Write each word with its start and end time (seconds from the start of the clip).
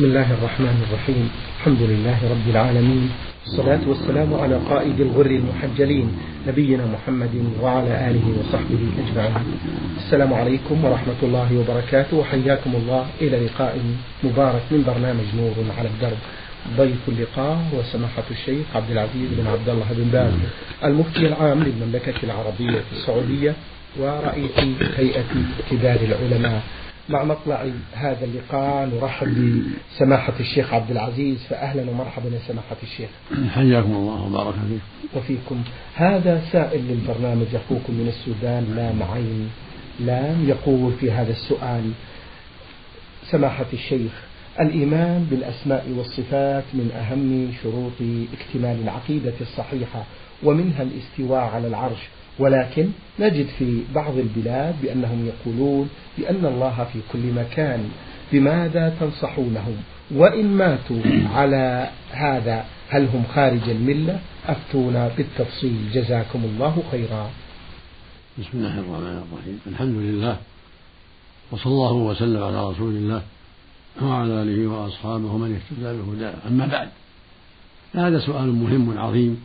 بسم 0.00 0.08
الله 0.08 0.32
الرحمن 0.32 0.76
الرحيم. 0.88 1.30
الحمد 1.60 1.82
لله 1.82 2.18
رب 2.32 2.46
العالمين. 2.48 3.10
الصلاة 3.46 3.80
والسلام 3.86 4.34
على 4.34 4.56
قائد 4.56 5.00
الغر 5.00 5.26
المحجلين 5.26 6.08
نبينا 6.48 6.84
محمد 6.86 7.34
وعلى 7.60 7.92
آله 8.08 8.26
وصحبه 8.40 8.82
أجمعين. 8.96 9.44
السلام 9.96 10.34
عليكم 10.34 10.84
ورحمة 10.84 11.20
الله 11.22 11.48
وبركاته 11.60 12.16
وحياكم 12.16 12.72
الله 12.80 13.06
إلى 13.20 13.36
لقاء 13.46 13.76
مبارك 14.24 14.64
من 14.70 14.80
برنامج 14.88 15.28
نور 15.36 15.56
على 15.78 15.88
الدرب. 15.88 16.20
ضيف 16.80 17.02
اللقاء 17.08 17.56
هو 17.74 17.82
سماحة 17.92 18.28
الشيخ 18.30 18.64
عبد 18.74 18.90
العزيز 18.90 19.28
بن 19.36 19.46
عبد 19.46 19.68
الله 19.68 19.88
بن 20.00 20.08
باز 20.12 20.32
المفتي 20.84 21.26
العام 21.28 21.60
للمملكة 21.60 22.18
العربية 22.24 22.80
السعودية 22.92 23.52
ورئيس 24.00 24.58
هيئة 24.96 25.32
كبار 25.70 26.00
العلماء. 26.08 26.60
مع 27.10 27.24
مطلع 27.24 27.66
هذا 27.92 28.24
اللقاء 28.24 28.86
نرحب 28.86 29.64
بسماحة 29.94 30.32
الشيخ 30.40 30.74
عبد 30.74 30.90
العزيز 30.90 31.38
فأهلا 31.48 31.90
ومرحبا 31.90 32.28
يا 32.28 32.38
سماحة 32.48 32.76
الشيخ. 32.82 33.08
حياكم 33.54 33.92
الله 33.92 34.22
وبارك 34.22 34.54
فيكم. 34.54 34.80
وفيكم. 35.18 35.62
هذا 35.94 36.42
سائل 36.52 36.80
للبرنامج 36.88 37.54
أخوكم 37.54 37.92
من 37.92 38.08
السودان 38.08 38.74
لام 38.76 39.02
عين 39.02 39.50
لام 40.00 40.48
يقول 40.48 40.92
في 40.92 41.10
هذا 41.10 41.30
السؤال. 41.32 41.90
سماحة 43.24 43.66
الشيخ 43.72 44.12
الإيمان 44.60 45.26
بالأسماء 45.30 45.86
والصفات 45.96 46.64
من 46.74 46.90
أهم 46.92 47.52
شروط 47.62 48.26
اكتمال 48.40 48.82
العقيدة 48.82 49.34
الصحيحة 49.40 50.04
ومنها 50.42 50.82
الاستواء 50.82 51.40
على 51.40 51.66
العرش. 51.66 52.08
ولكن 52.40 52.88
نجد 53.20 53.46
في 53.58 53.82
بعض 53.94 54.18
البلاد 54.18 54.74
بأنهم 54.82 55.26
يقولون 55.26 55.88
بأن 56.18 56.46
الله 56.46 56.88
في 56.92 56.98
كل 57.12 57.32
مكان 57.32 57.90
بماذا 58.32 58.96
تنصحونهم؟ 59.00 59.76
وإن 60.10 60.46
ماتوا 60.46 61.02
على 61.34 61.90
هذا 62.10 62.64
هل 62.88 63.06
هم 63.06 63.24
خارج 63.34 63.68
الملة؟ 63.68 64.20
أفتونا 64.46 65.10
بالتفصيل. 65.16 65.90
جزاكم 65.92 66.44
الله 66.44 66.82
خيرا. 66.90 67.30
بسم 68.38 68.50
الله 68.54 68.78
الرحمن 68.78 69.22
الرحيم. 69.32 69.60
الحمد 69.66 69.96
لله 69.96 70.36
وصلى 71.50 71.72
الله 71.72 71.92
وسلم 71.92 72.42
على 72.42 72.70
رسول 72.70 72.94
الله 72.94 73.22
وعلى 74.02 74.42
آله 74.42 74.66
وأصحابه 74.66 75.32
ومن 75.32 75.60
اهتدى 75.60 75.98
بهداه. 75.98 76.34
أما 76.48 76.66
بعد 76.66 76.88
هذا 77.94 78.18
سؤال 78.18 78.52
مهم 78.52 78.98
عظيم 78.98 79.42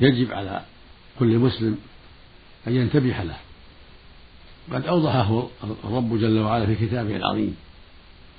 يجب 0.00 0.32
على 0.32 0.62
كل 1.18 1.38
مسلم 1.38 1.78
أن 2.66 2.76
ينتبه 2.76 3.22
له. 3.22 3.36
قد 4.72 4.86
أوضحه 4.86 5.48
الرب 5.84 6.18
جل 6.18 6.38
وعلا 6.38 6.66
في 6.66 6.86
كتابه 6.86 7.16
العظيم. 7.16 7.56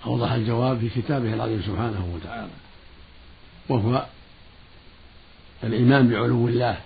أوضح 0.06 0.32
الجواب 0.32 0.80
في 0.80 1.02
كتابه 1.02 1.34
العظيم 1.34 1.62
سبحانه 1.62 2.12
وتعالى. 2.16 2.52
وهو 3.70 4.06
الإيمان 5.64 6.10
بعلو 6.10 6.48
الله 6.48 6.78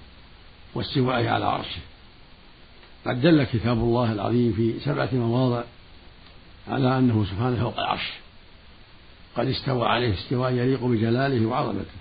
واستوائه 0.76 1.30
على 1.30 1.46
عرشه. 1.46 1.82
قد 3.06 3.22
دل 3.22 3.44
كتاب 3.44 3.78
الله 3.78 4.12
العظيم 4.12 4.54
في 4.54 4.80
سبعة 4.80 5.10
مواضع 5.14 5.64
على 6.68 6.98
أنه 6.98 7.26
سبحانه 7.26 7.60
فوق 7.60 7.80
العرش. 7.80 8.10
قد 9.36 9.48
استوى 9.48 9.88
عليه 9.88 10.14
استواء 10.14 10.52
يليق 10.52 10.84
بجلاله 10.84 11.46
وعظمته. 11.46 11.98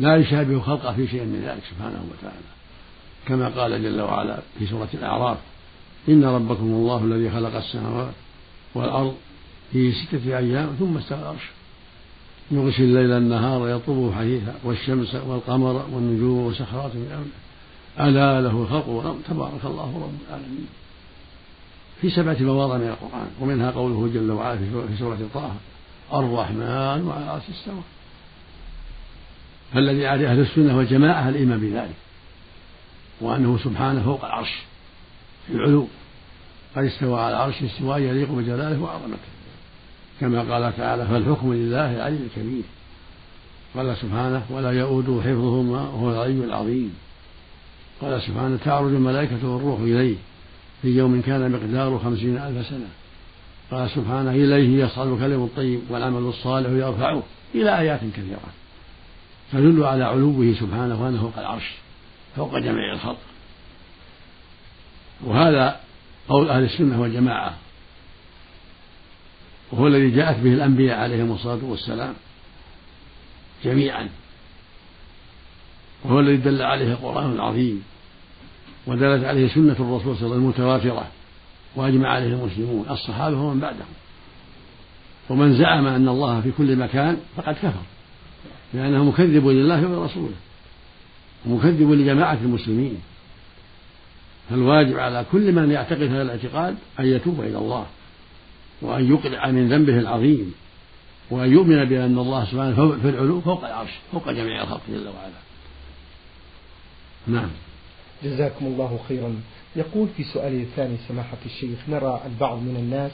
لا 0.00 0.16
يشابه 0.16 0.60
خلقه 0.60 0.94
في 0.94 1.08
شيء 1.08 1.24
من 1.24 1.42
ذلك 1.44 1.62
سبحانه 1.70 2.04
وتعالى. 2.12 2.54
كما 3.28 3.48
قال 3.48 3.82
جل 3.82 4.00
وعلا 4.00 4.38
في 4.58 4.66
سورة 4.66 4.88
الأعراف 4.94 5.38
إن 6.08 6.24
ربكم 6.24 6.64
الله 6.64 7.04
الذي 7.04 7.30
خلق 7.30 7.56
السماوات 7.56 8.14
والأرض 8.74 9.14
في 9.72 9.92
ستة 9.92 10.38
أيام 10.38 10.76
ثم 10.78 10.96
استوى 10.96 11.18
العرش. 11.18 11.50
يغشي 12.50 12.82
الليل 12.82 13.12
النهار 13.12 13.68
يطلبه 13.68 14.14
حديثا 14.14 14.54
والشمس 14.64 15.14
والقمر 15.14 15.86
والنجوم 15.92 16.46
مسخرات 16.46 16.94
من 16.94 17.12
أمره. 17.12 18.08
ألا 18.08 18.40
له 18.40 18.62
الخلق 18.62 18.88
والأمر 18.88 19.18
تبارك 19.28 19.64
الله 19.64 20.02
رب 20.02 20.28
العالمين. 20.28 20.66
في 22.00 22.10
سبعة 22.10 22.36
مواضع 22.40 22.76
من 22.76 22.88
القرآن 22.88 23.28
ومنها 23.40 23.70
قوله 23.70 24.10
جل 24.14 24.30
وعلا 24.30 24.56
في 24.58 24.96
سورة 24.98 25.18
طه 25.34 25.52
الرحمن 26.12 27.06
وعلى 27.06 27.24
العرش 27.24 27.42
استوى 27.50 27.82
فالذي 29.74 30.06
عليه 30.06 30.30
أهل 30.30 30.40
السنة 30.40 30.76
والجماعة 30.76 31.28
الإيمان 31.28 31.60
بذلك. 31.60 32.03
وأنه 33.20 33.58
سبحانه 33.64 34.02
فوق 34.02 34.24
العرش 34.24 34.52
في 35.46 35.52
العلو. 35.52 35.86
قد 36.76 36.84
استوى 36.84 37.20
على 37.20 37.36
العرش 37.36 37.62
استواء 37.62 37.98
يليق 37.98 38.30
بجلاله 38.32 38.82
وعظمته. 38.82 39.18
كما 40.20 40.38
قال 40.38 40.76
تعالى 40.76 41.06
فالحكم 41.06 41.52
لله 41.52 41.96
العلي 41.96 42.16
الكبير. 42.16 42.62
قال 43.76 43.96
سبحانه 43.96 44.42
ولا 44.50 44.70
يؤوده 44.70 45.22
حفظهما 45.22 45.80
وهو 45.80 46.10
العلي 46.12 46.44
العظيم. 46.44 46.94
قال 48.00 48.22
سبحانه 48.22 48.58
تعرج 48.64 48.94
الملائكة 48.94 49.48
والروح 49.48 49.80
إليه 49.80 50.16
في 50.82 50.88
يوم 50.88 51.20
كان 51.20 51.52
مقداره 51.52 52.00
خمسين 52.04 52.38
ألف 52.38 52.66
سنة. 52.66 52.88
قال 53.70 53.90
سبحانه 53.90 54.30
إليه 54.30 54.84
يصعد 54.84 55.08
الكلم 55.08 55.44
الطيب 55.44 55.80
والعمل 55.90 56.28
الصالح 56.28 56.70
يرفعه 56.70 57.22
إلى 57.54 57.78
آيات 57.78 58.00
كثيرة. 58.00 58.38
تدل 59.52 59.84
على 59.84 60.04
علوه 60.04 60.54
سبحانه 60.60 61.02
وأنه 61.02 61.20
فوق 61.20 61.38
العرش. 61.38 61.83
فوق 62.36 62.58
جميع 62.58 62.92
الخلق. 62.92 63.18
وهذا 65.24 65.80
قول 66.28 66.50
أهل 66.50 66.62
السنة 66.64 67.00
والجماعة. 67.00 67.54
وهو 69.72 69.86
الذي 69.86 70.10
جاءت 70.10 70.36
به 70.38 70.52
الأنبياء 70.52 70.98
عليهم 70.98 71.32
الصلاة 71.32 71.64
والسلام 71.64 72.14
جميعا. 73.64 74.08
وهو 76.04 76.20
الذي 76.20 76.36
دل 76.36 76.62
عليه 76.62 76.92
القرآن 76.92 77.32
العظيم. 77.32 77.84
ودلت 78.86 79.24
عليه 79.24 79.48
سنة 79.48 79.72
الرسول 79.72 80.00
صلى 80.00 80.12
الله 80.12 80.16
عليه 80.16 80.26
وسلم 80.26 80.32
المتواترة. 80.32 81.10
وأجمع 81.76 82.08
عليه 82.08 82.26
المسلمون. 82.26 82.86
الصحابة 82.90 83.40
ومن 83.40 83.60
بعدهم. 83.60 83.94
ومن 85.28 85.58
زعم 85.58 85.86
أن 85.86 86.08
الله 86.08 86.40
في 86.40 86.50
كل 86.58 86.76
مكان 86.76 87.20
فقد 87.36 87.54
كفر. 87.54 87.82
لأنه 88.74 89.04
مكذب 89.04 89.46
لله 89.46 89.86
ولرسوله. 89.86 90.34
ومكذب 91.46 91.90
لجماعة 91.90 92.38
المسلمين. 92.44 92.96
فالواجب 94.50 94.98
على 94.98 95.24
كل 95.32 95.52
من 95.52 95.70
يعتقد 95.70 96.02
هذا 96.02 96.22
الاعتقاد 96.22 96.76
أن 97.00 97.06
يتوب 97.06 97.40
إلى 97.40 97.58
الله 97.58 97.86
وأن 98.82 99.12
يقلع 99.12 99.50
من 99.50 99.68
ذنبه 99.68 99.98
العظيم 99.98 100.54
وأن 101.30 101.52
يؤمن 101.52 101.84
بأن 101.84 102.18
الله 102.18 102.44
سبحانه 102.44 102.98
في 103.02 103.08
العلو 103.08 103.40
فوق 103.40 103.64
العرش 103.64 103.90
فوق 104.12 104.30
جميع 104.30 104.62
الخلق 104.62 104.80
جل 104.88 105.08
وعلا. 105.08 105.40
نعم. 107.26 107.50
جزاكم 108.24 108.66
الله 108.66 108.98
خيرا. 109.08 109.34
يقول 109.76 110.08
في 110.16 110.24
سؤاله 110.24 110.62
الثاني 110.62 110.96
سماحة 111.08 111.36
الشيخ 111.46 111.78
نرى 111.88 112.20
البعض 112.26 112.58
من 112.58 112.76
الناس 112.76 113.12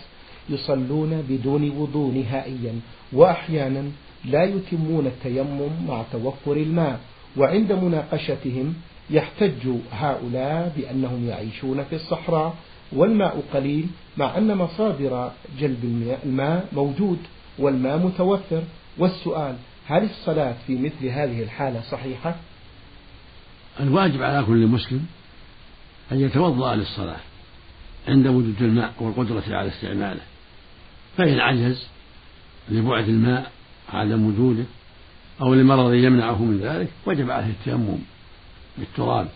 يصلون 0.49 1.25
بدون 1.29 1.71
وضوء 1.71 2.15
نهائيا 2.15 2.81
وأحيانا 3.13 3.85
لا 4.25 4.45
يتمون 4.45 5.07
التيمم 5.07 5.87
مع 5.89 6.03
توفر 6.13 6.53
الماء. 6.53 7.01
وعند 7.37 7.73
مناقشتهم 7.73 8.75
يحتج 9.11 9.69
هؤلاء 9.93 10.73
بأنهم 10.77 11.29
يعيشون 11.29 11.85
في 11.85 11.95
الصحراء 11.95 12.57
والماء 12.93 13.43
قليل 13.55 13.87
مع 14.17 14.39
أن 14.39 14.57
مصادر 14.57 15.33
جلب 15.59 15.85
الماء 16.25 16.69
موجود 16.73 17.19
والماء 17.59 17.99
متوفر 17.99 18.63
والسؤال 18.99 19.57
هل 19.87 20.05
الصلاة 20.05 20.55
في 20.67 20.77
مثل 20.77 21.07
هذه 21.07 21.43
الحالة 21.43 21.81
صحيحة؟ 21.81 22.35
الواجب 23.81 24.23
على 24.23 24.47
كل 24.47 24.67
مسلم 24.67 25.07
أن 26.13 26.21
يتوضأ 26.21 26.75
للصلاة 26.75 27.21
عند 28.09 28.27
وجود 28.27 28.63
الماء 28.63 28.93
والقدرة 29.01 29.43
على 29.49 29.69
استعماله 29.69 30.21
فإن 31.17 31.41
عجز 31.41 31.87
لبعد 32.69 33.09
الماء 33.09 33.51
عدم 33.93 34.27
وجوده 34.27 34.65
أو 35.41 35.55
لمرض 35.55 35.95
يمنعه 35.95 36.45
من 36.45 36.61
ذلك 36.63 36.89
وجب 37.07 37.31
عليه 37.31 37.47
التيمم 37.47 37.99
بالتراب. 38.79 39.29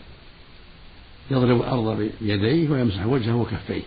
يضرب 1.30 1.60
الأرض 1.60 2.10
بيديه 2.20 2.68
ويمسح 2.70 3.06
وجهه 3.06 3.36
وكفيه. 3.36 3.82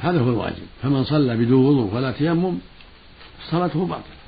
هذا 0.00 0.20
هو 0.20 0.28
الواجب. 0.28 0.66
فمن 0.82 1.04
صلى 1.04 1.36
بدون 1.36 1.66
وضوء 1.66 1.94
ولا 1.94 2.12
تيمم 2.12 2.58
صلاته 3.50 3.86
باطلة. 3.86 4.22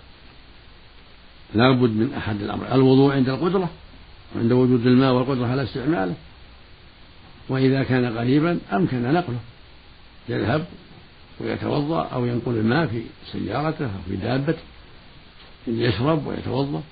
لا 1.55 1.71
بد 1.71 1.91
من 1.91 2.15
أحد 2.17 2.43
الأمر. 2.43 2.75
الوضوء 2.75 3.13
عند 3.13 3.29
القدرة 3.29 3.71
وعند 4.37 4.53
وجود 4.53 4.87
الماء 4.87 5.13
والقدرة 5.13 5.47
على 5.47 5.63
استعماله. 5.63 6.15
وإذا 7.49 7.83
كان 7.83 8.19
قريبا 8.19 8.59
أمكن 8.73 9.13
نقله. 9.13 9.39
يذهب 10.29 10.67
ويتوضأ 11.41 12.03
أو 12.03 12.27
ينقل 12.27 12.53
الماء 12.53 12.87
في 12.87 13.03
سيارته 13.33 13.85
أو 13.85 14.03
في 14.09 14.17
دابته. 14.17 14.63
يشرب 15.67 16.27
ويتوضأ. 16.27 16.83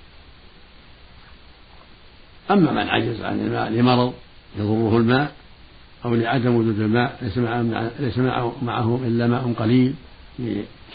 أما 2.50 2.72
من 2.72 2.88
عجز 2.88 3.22
عن 3.22 3.40
الماء 3.40 3.70
لمرض 3.70 4.12
يضره 4.58 4.96
الماء 4.96 5.32
أو 6.04 6.14
لعدم 6.14 6.54
وجود 6.54 6.80
الماء 6.80 7.18
ليس 7.22 7.38
معه, 7.38 7.90
ليس 8.00 8.18
معه 8.62 9.00
إلا 9.04 9.26
ماء 9.26 9.52
قليل 9.52 9.94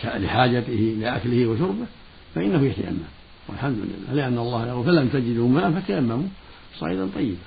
لحاجته 0.04 0.96
لأكله 1.00 1.48
وشربه 1.48 1.86
فإنه 2.36 2.66
يتيمم. 2.66 2.98
والحمد 3.50 3.78
لله. 3.78 4.14
لأن 4.14 4.38
الله 4.38 4.68
يقول 4.68 4.86
فلم 4.86 5.08
تجدوا 5.08 5.50
ماء 5.50 5.72
فتيمموا 5.72 6.28
صعيدا 6.80 7.10
طيبا. 7.16 7.38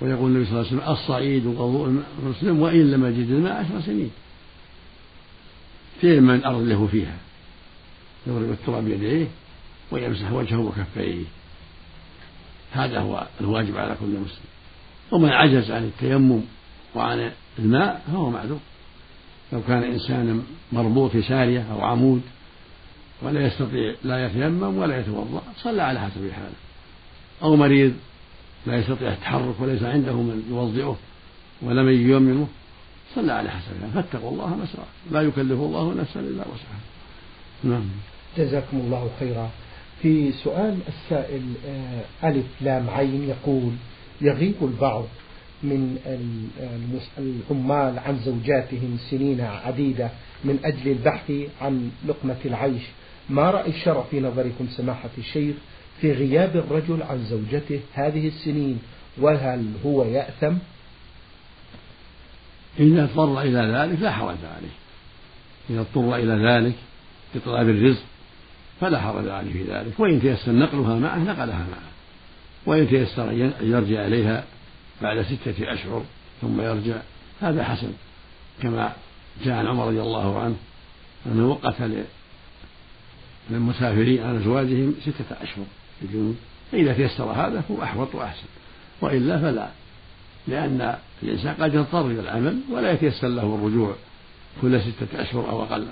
ويقول 0.00 0.30
النبي 0.30 0.44
صلى 0.44 0.60
الله 0.60 0.66
عليه 0.70 0.76
وسلم 0.76 0.92
الصعيد 0.92 1.46
وضوء 1.46 2.02
المسلم 2.22 2.60
وإن 2.60 2.90
لم 2.90 3.06
يجد 3.06 3.30
الماء 3.30 3.52
عشر 3.52 3.80
سنين. 3.80 4.10
فيه 6.00 6.20
من 6.20 6.34
الأرض 6.34 6.62
له 6.62 6.86
فيها؟ 6.86 7.16
يضرب 8.26 8.50
التراب 8.50 8.84
بيديه 8.84 9.26
ويمسح 9.90 10.32
وجهه 10.32 10.58
وكفيه. 10.58 11.24
هذا 12.72 13.00
هو 13.00 13.26
الواجب 13.40 13.76
على 13.76 13.96
كل 14.00 14.06
مسلم. 14.06 14.46
ومن 15.12 15.28
عجز 15.28 15.70
عن 15.70 15.84
التيمم 15.84 16.40
وعن 16.94 17.30
الماء 17.58 18.02
فهو 18.06 18.30
معذور. 18.30 18.58
لو 19.52 19.62
كان 19.68 19.82
إنسانا 19.82 20.42
مربوط 20.72 21.10
في 21.10 21.22
سارية 21.22 21.66
أو 21.72 21.80
عمود 21.80 22.22
ولا 23.22 23.46
يستطيع 23.46 23.94
لا 24.04 24.26
يتيمم 24.26 24.76
ولا 24.76 25.00
يتوضأ 25.00 25.42
صلى 25.56 25.82
على 25.82 26.00
حسب 26.00 26.30
حاله. 26.30 26.56
أو 27.42 27.56
مريض 27.56 27.92
لا 28.66 28.76
يستطيع 28.76 29.12
التحرك 29.12 29.60
وليس 29.60 29.82
عنده 29.82 30.12
من 30.12 30.42
يوضئه 30.50 30.98
ولا 31.62 31.82
من 31.82 31.92
ييممه 31.92 32.46
صلى 33.14 33.32
على 33.32 33.50
حسب 33.50 33.80
حاله. 33.80 34.02
فاتقوا 34.02 34.30
الله 34.30 34.56
ما 34.56 34.66
لا 35.10 35.22
يكلف 35.22 35.60
الله 35.60 35.94
نفسا 35.94 36.20
إلا 36.20 36.42
وسعها. 36.42 36.80
نعم. 37.64 37.84
جزاكم 38.38 38.76
الله 38.76 39.10
خيرا. 39.20 39.50
في 40.02 40.32
سؤال 40.32 40.78
السائل 40.88 41.42
آه، 41.68 42.28
ألف 42.28 42.46
لام 42.60 42.90
عين 42.90 43.28
يقول 43.28 43.72
يغيب 44.20 44.54
البعض 44.62 45.04
من 45.62 45.98
العمال 47.18 47.98
عن 47.98 48.18
زوجاتهم 48.24 48.98
سنين 49.10 49.40
عديدة 49.40 50.10
من 50.44 50.58
أجل 50.64 50.90
البحث 50.90 51.32
عن 51.60 51.90
لقمة 52.08 52.36
العيش. 52.44 52.82
ما 53.30 53.50
رأي 53.50 53.70
الشرع 53.70 54.04
في 54.10 54.20
نظركم 54.20 54.66
سماحة 54.70 55.10
الشيخ 55.18 55.56
في 56.00 56.12
غياب 56.12 56.56
الرجل 56.56 57.02
عن 57.02 57.24
زوجته 57.24 57.80
هذه 57.92 58.28
السنين؟ 58.28 58.78
وهل 59.18 59.72
هو 59.86 60.04
يأثم؟ 60.04 60.54
إذا 62.78 63.04
أضطر 63.04 63.40
إلى 63.40 63.58
ذلك 63.58 64.00
لا 64.00 64.12
حرج 64.12 64.36
عليه. 64.56 64.76
إذا 65.70 65.80
أضطر 65.80 66.16
إلى 66.16 66.48
ذلك 66.48 66.74
لطلب 67.34 67.68
الرزق 67.68 68.02
فلا 68.80 69.00
حرج 69.00 69.28
عليه 69.28 69.52
في 69.52 69.62
ذلك. 69.72 70.00
وإن 70.00 70.20
تيسر 70.20 70.52
نقلها 70.52 70.98
معه 70.98 71.18
نقلها 71.18 71.66
معه. 71.70 71.90
وإن 72.66 72.88
تيسر 72.88 73.30
أن 73.30 73.52
يرجع 73.60 74.06
إليها 74.06 74.44
بعد 75.02 75.22
ستة 75.22 75.72
أشهر 75.72 76.04
ثم 76.42 76.60
يرجع 76.60 76.96
هذا 77.40 77.64
حسن. 77.64 77.92
كما 78.62 78.92
جاء 79.44 79.54
عن 79.54 79.66
عمر 79.66 79.86
رضي 79.86 80.00
الله 80.00 80.40
عنه 80.40 80.56
أنه 81.26 81.48
وقت 81.48 81.74
للمسافرين 83.50 84.22
عن 84.22 84.36
أزواجهم 84.36 84.94
ستة 85.02 85.36
أشهر 85.42 85.64
في 86.00 86.32
فإذا 86.72 86.92
تيسر 86.92 87.24
هذا 87.24 87.62
هو 87.70 87.82
أحوط 87.82 88.14
وأحسن. 88.14 88.46
وإلا 89.00 89.38
فلا 89.38 89.68
لأن 90.48 90.96
الإنسان 91.22 91.54
قد 91.54 91.74
يضطر 91.74 92.06
إلى 92.06 92.20
العمل 92.20 92.60
ولا 92.70 92.92
يتيسر 92.92 93.28
له 93.28 93.54
الرجوع 93.54 93.94
كل 94.62 94.80
ستة 94.80 95.22
أشهر 95.22 95.50
أو 95.50 95.62
أقل. 95.62 95.86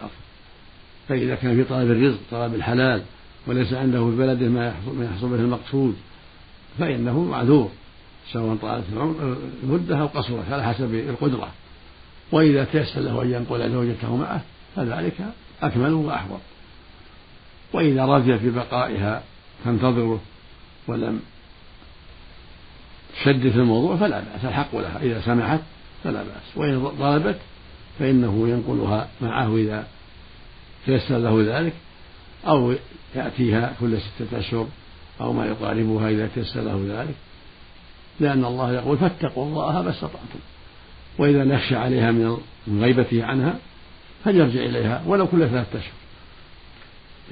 فإذا 1.09 1.35
كان 1.35 1.57
في 1.57 1.65
طلب 1.65 1.91
الرزق 1.91 2.19
طلب 2.31 2.55
الحلال 2.55 3.03
وليس 3.47 3.73
عنده 3.73 4.11
في 4.11 4.17
بلده 4.17 4.49
ما 4.49 4.75
يحصل 5.01 5.29
به 5.29 5.37
المقصود 5.37 5.97
فإنه 6.79 7.25
معذور 7.25 7.71
سواء 8.33 8.57
طالت 8.57 8.85
المدة 9.63 10.01
أو 10.01 10.07
قصرت 10.07 10.53
على 10.53 10.65
حسب 10.65 10.95
القدرة. 10.95 11.49
وإذا 12.33 12.65
تيسر 12.65 13.01
له 13.01 13.23
أن 13.23 13.33
ينقل 13.33 13.71
زوجته 13.71 14.17
معه 14.17 14.41
فذلك 14.77 15.15
أكمل 15.63 15.93
وأحوط. 15.93 16.41
وإذا 17.73 18.05
رضي 18.05 18.39
في 18.39 18.51
بقائها 18.51 19.23
تنتظره 19.65 20.21
ولم 20.87 21.21
تشدد 23.17 23.51
في 23.51 23.57
الموضوع 23.57 23.97
فلا 23.97 24.21
بأس 24.21 24.45
الحق 24.45 24.77
لها. 24.77 24.99
إذا 25.03 25.21
سمحت 25.21 25.61
فلا 26.05 26.23
بأس. 26.23 26.57
وإن 26.57 26.91
طلبت 27.01 27.39
فإنه 27.99 28.49
ينقلها 28.49 29.09
معه 29.21 29.57
إذا 29.57 29.87
تيسر 30.87 31.19
له 31.19 31.59
ذلك 31.59 31.73
أو 32.47 32.75
يأتيها 33.15 33.73
كل 33.81 33.99
ستة 34.01 34.39
أشهر 34.39 34.67
أو 35.21 35.33
ما 35.33 35.47
يقاربها 35.47 36.11
إذا 36.11 36.29
تيسر 36.35 36.61
له 36.61 36.85
ذلك. 36.89 37.15
لأن 38.21 38.45
الله 38.45 38.73
يقول 38.73 38.99
فاتقوا 38.99 39.47
الله 39.47 39.83
ما 39.83 39.91
استطعتم. 39.91 40.39
وإذا 41.19 41.45
نخشى 41.45 41.77
عليها 41.77 42.11
من 42.67 42.81
غيبته 42.81 43.25
عنها 43.25 43.59
فليرجع 44.25 44.61
إليها 44.61 45.03
ولو 45.07 45.27
كل 45.27 45.49
ثلاثة 45.49 45.79
أشهر. 45.79 45.93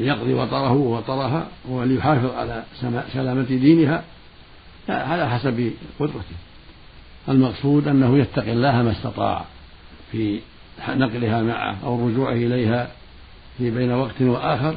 ليقضي 0.01 0.35
وطره 0.35 0.73
ووطرها 0.73 1.49
وليحافظ 1.69 2.35
على 2.35 2.65
سلامة 3.13 3.43
دينها 3.43 4.05
على 4.89 5.31
حسب 5.31 5.73
قدرته. 6.01 6.37
المقصود 7.29 7.89
أنه 7.89 8.19
يتقي 8.19 8.53
الله 8.53 8.83
ما 8.83 8.91
استطاع 8.93 9.45
في 10.13 10.41
نقلها 10.89 11.43
معه 11.43 11.77
أو 11.85 11.95
الرجوع 11.97 12.33
إليها 12.33 12.91
في 13.59 13.71
بين 13.71 13.93
وقت 13.93 14.23
وآخر 14.23 14.77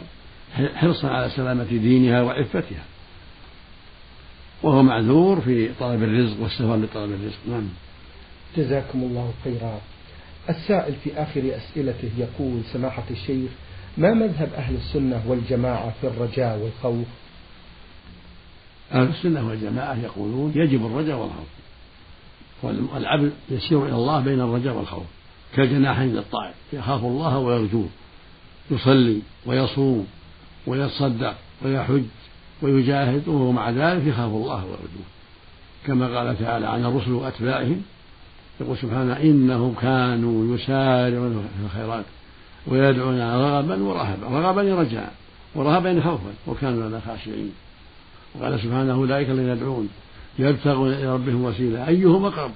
حرصا 0.75 1.07
على 1.07 1.29
سلامة 1.29 1.63
دينها 1.63 2.21
وعفتها. 2.21 2.83
وهو 4.63 4.83
معذور 4.83 5.41
في 5.41 5.69
طلب 5.79 6.03
الرزق 6.03 6.41
والسفر 6.41 6.75
لطلب 6.75 7.11
الرزق. 7.11 7.37
نعم. 7.49 7.67
جزاكم 8.57 8.99
الله 8.99 9.33
خيرا. 9.43 9.81
السائل 10.49 10.93
في 11.03 11.13
آخر 11.13 11.41
أسئلته 11.55 12.09
يقول 12.17 12.61
سماحة 12.73 13.03
الشيخ 13.11 13.51
ما 13.97 14.13
مذهب 14.13 14.53
أهل 14.53 14.75
السنة 14.75 15.23
والجماعة 15.27 15.93
في 16.01 16.07
الرجاء 16.07 16.59
والخوف؟ 16.59 17.07
أهل 18.91 19.07
السنة 19.07 19.47
والجماعة 19.47 20.03
يقولون 20.03 20.53
يجب 20.55 20.85
الرجاء 20.85 21.17
والخوف. 21.17 21.47
والعبد 22.63 23.31
يسير 23.49 23.85
إلى 23.85 23.95
الله 23.95 24.19
بين 24.19 24.41
الرجاء 24.41 24.73
والخوف 24.73 25.05
كالجناحين 25.55 26.15
للطائر 26.15 26.53
يخاف 26.73 27.03
الله 27.03 27.37
ويرجوه. 27.37 27.87
يصلي 28.71 29.21
ويصوم 29.45 30.07
ويتصدق 30.67 31.35
ويحج 31.65 32.03
ويجاهد 32.61 33.27
وهو 33.27 33.51
مع 33.51 33.69
ذلك 33.69 34.07
يخاف 34.07 34.31
الله 34.31 34.65
ويرجوه 34.65 35.05
كما 35.85 36.17
قال 36.17 36.39
تعالى 36.39 36.67
عن 36.67 36.85
الرسل 36.85 37.11
وأتباعهم 37.11 37.81
يقول 38.61 38.77
سبحانه 38.77 39.13
إنهم 39.13 39.75
كانوا 39.81 40.55
يسارعون 40.55 41.49
في 41.57 41.65
الخيرات 41.65 42.05
ويدعون 42.67 43.21
رغبا 43.21 43.83
ورهبا 43.83 44.27
رغبا 44.27 44.61
رجاء 44.61 45.13
ورهبا 45.55 46.01
خوفا 46.01 46.33
وكانوا 46.47 46.89
لنا 46.89 47.01
خاشعين. 47.07 47.51
وقال 48.35 48.59
سبحانه 48.59 48.93
أولئك 48.93 49.29
الذين 49.29 49.49
يدعون 49.49 49.89
يبتغون 50.39 50.93
إلى 50.93 51.13
ربهم 51.13 51.43
وسيلة 51.43 51.87
أيهم 51.87 52.25
أقرب؟ 52.25 52.51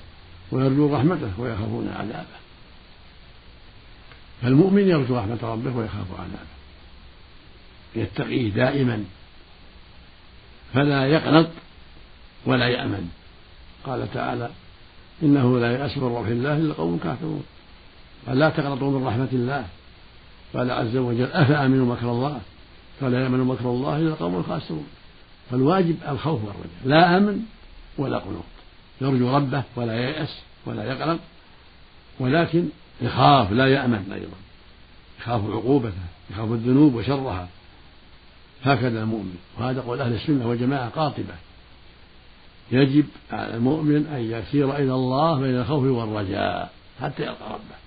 ويرجون 0.51 0.93
رحمته 0.93 1.31
ويخافون 1.37 1.89
عذابه. 1.99 2.39
فالمؤمن 4.41 4.89
يرجو 4.89 5.17
رحمة 5.17 5.37
ربه 5.43 5.77
ويخاف 5.77 6.07
عذابه. 6.11 6.49
يتقيه 7.95 8.49
دائما. 8.49 9.05
فلا 10.73 11.07
يقنط 11.07 11.49
ولا 12.45 12.67
يأمن. 12.67 13.09
قال 13.85 14.13
تعالى 14.13 14.49
إنه 15.23 15.59
لا 15.59 15.71
يأس 15.71 15.97
من 15.97 16.03
روح 16.03 16.27
الله 16.27 16.57
إلا 16.57 16.73
قوم 16.73 16.99
كافرون 17.03 17.43
فلا 18.25 18.49
تقنطوا 18.49 18.99
من 18.99 19.07
رحمة 19.07 19.29
الله. 19.33 19.65
قال 20.53 20.71
عز 20.71 20.97
وجل 20.97 21.31
أفأمنوا 21.31 21.95
مكر 21.95 22.11
الله؟ 22.11 22.41
فلا 22.99 23.23
يأمن 23.23 23.39
مكر 23.39 23.65
الله 23.65 23.97
إلا 23.97 24.07
القوم 24.07 24.35
الخاسرون. 24.35 24.87
فالواجب 25.51 25.97
الخوف 26.09 26.41
والرجاء. 26.43 26.81
لا 26.85 27.17
أمن 27.17 27.39
ولا 27.97 28.17
قنوط. 28.17 28.43
يرجو 29.01 29.35
ربه 29.35 29.63
ولا 29.75 29.99
ييأس 29.99 30.39
ولا 30.65 30.83
يقلق. 30.83 31.19
ولكن 32.19 32.69
يخاف 33.01 33.51
لا 33.51 33.67
يأمن 33.67 34.11
أيضا. 34.13 34.37
يخاف 35.19 35.41
عقوبته 35.49 35.93
يخاف 36.31 36.51
الذنوب 36.51 36.95
وشرها. 36.95 37.47
هكذا 38.63 39.03
المؤمن. 39.03 39.37
وهذا 39.57 39.81
قول 39.81 40.01
أهل 40.01 40.13
السنة 40.13 40.47
والجماعة 40.47 40.89
قاطبة. 40.89 41.35
يجب 42.71 43.05
على 43.31 43.55
المؤمن 43.55 44.07
أن 44.07 44.21
يسير 44.21 44.75
إلى 44.75 44.93
الله 44.93 45.39
بين 45.39 45.55
الخوف 45.55 45.83
والرجاء 45.83 46.71
حتى 47.01 47.23
يلقى 47.23 47.49
ربه. 47.49 47.79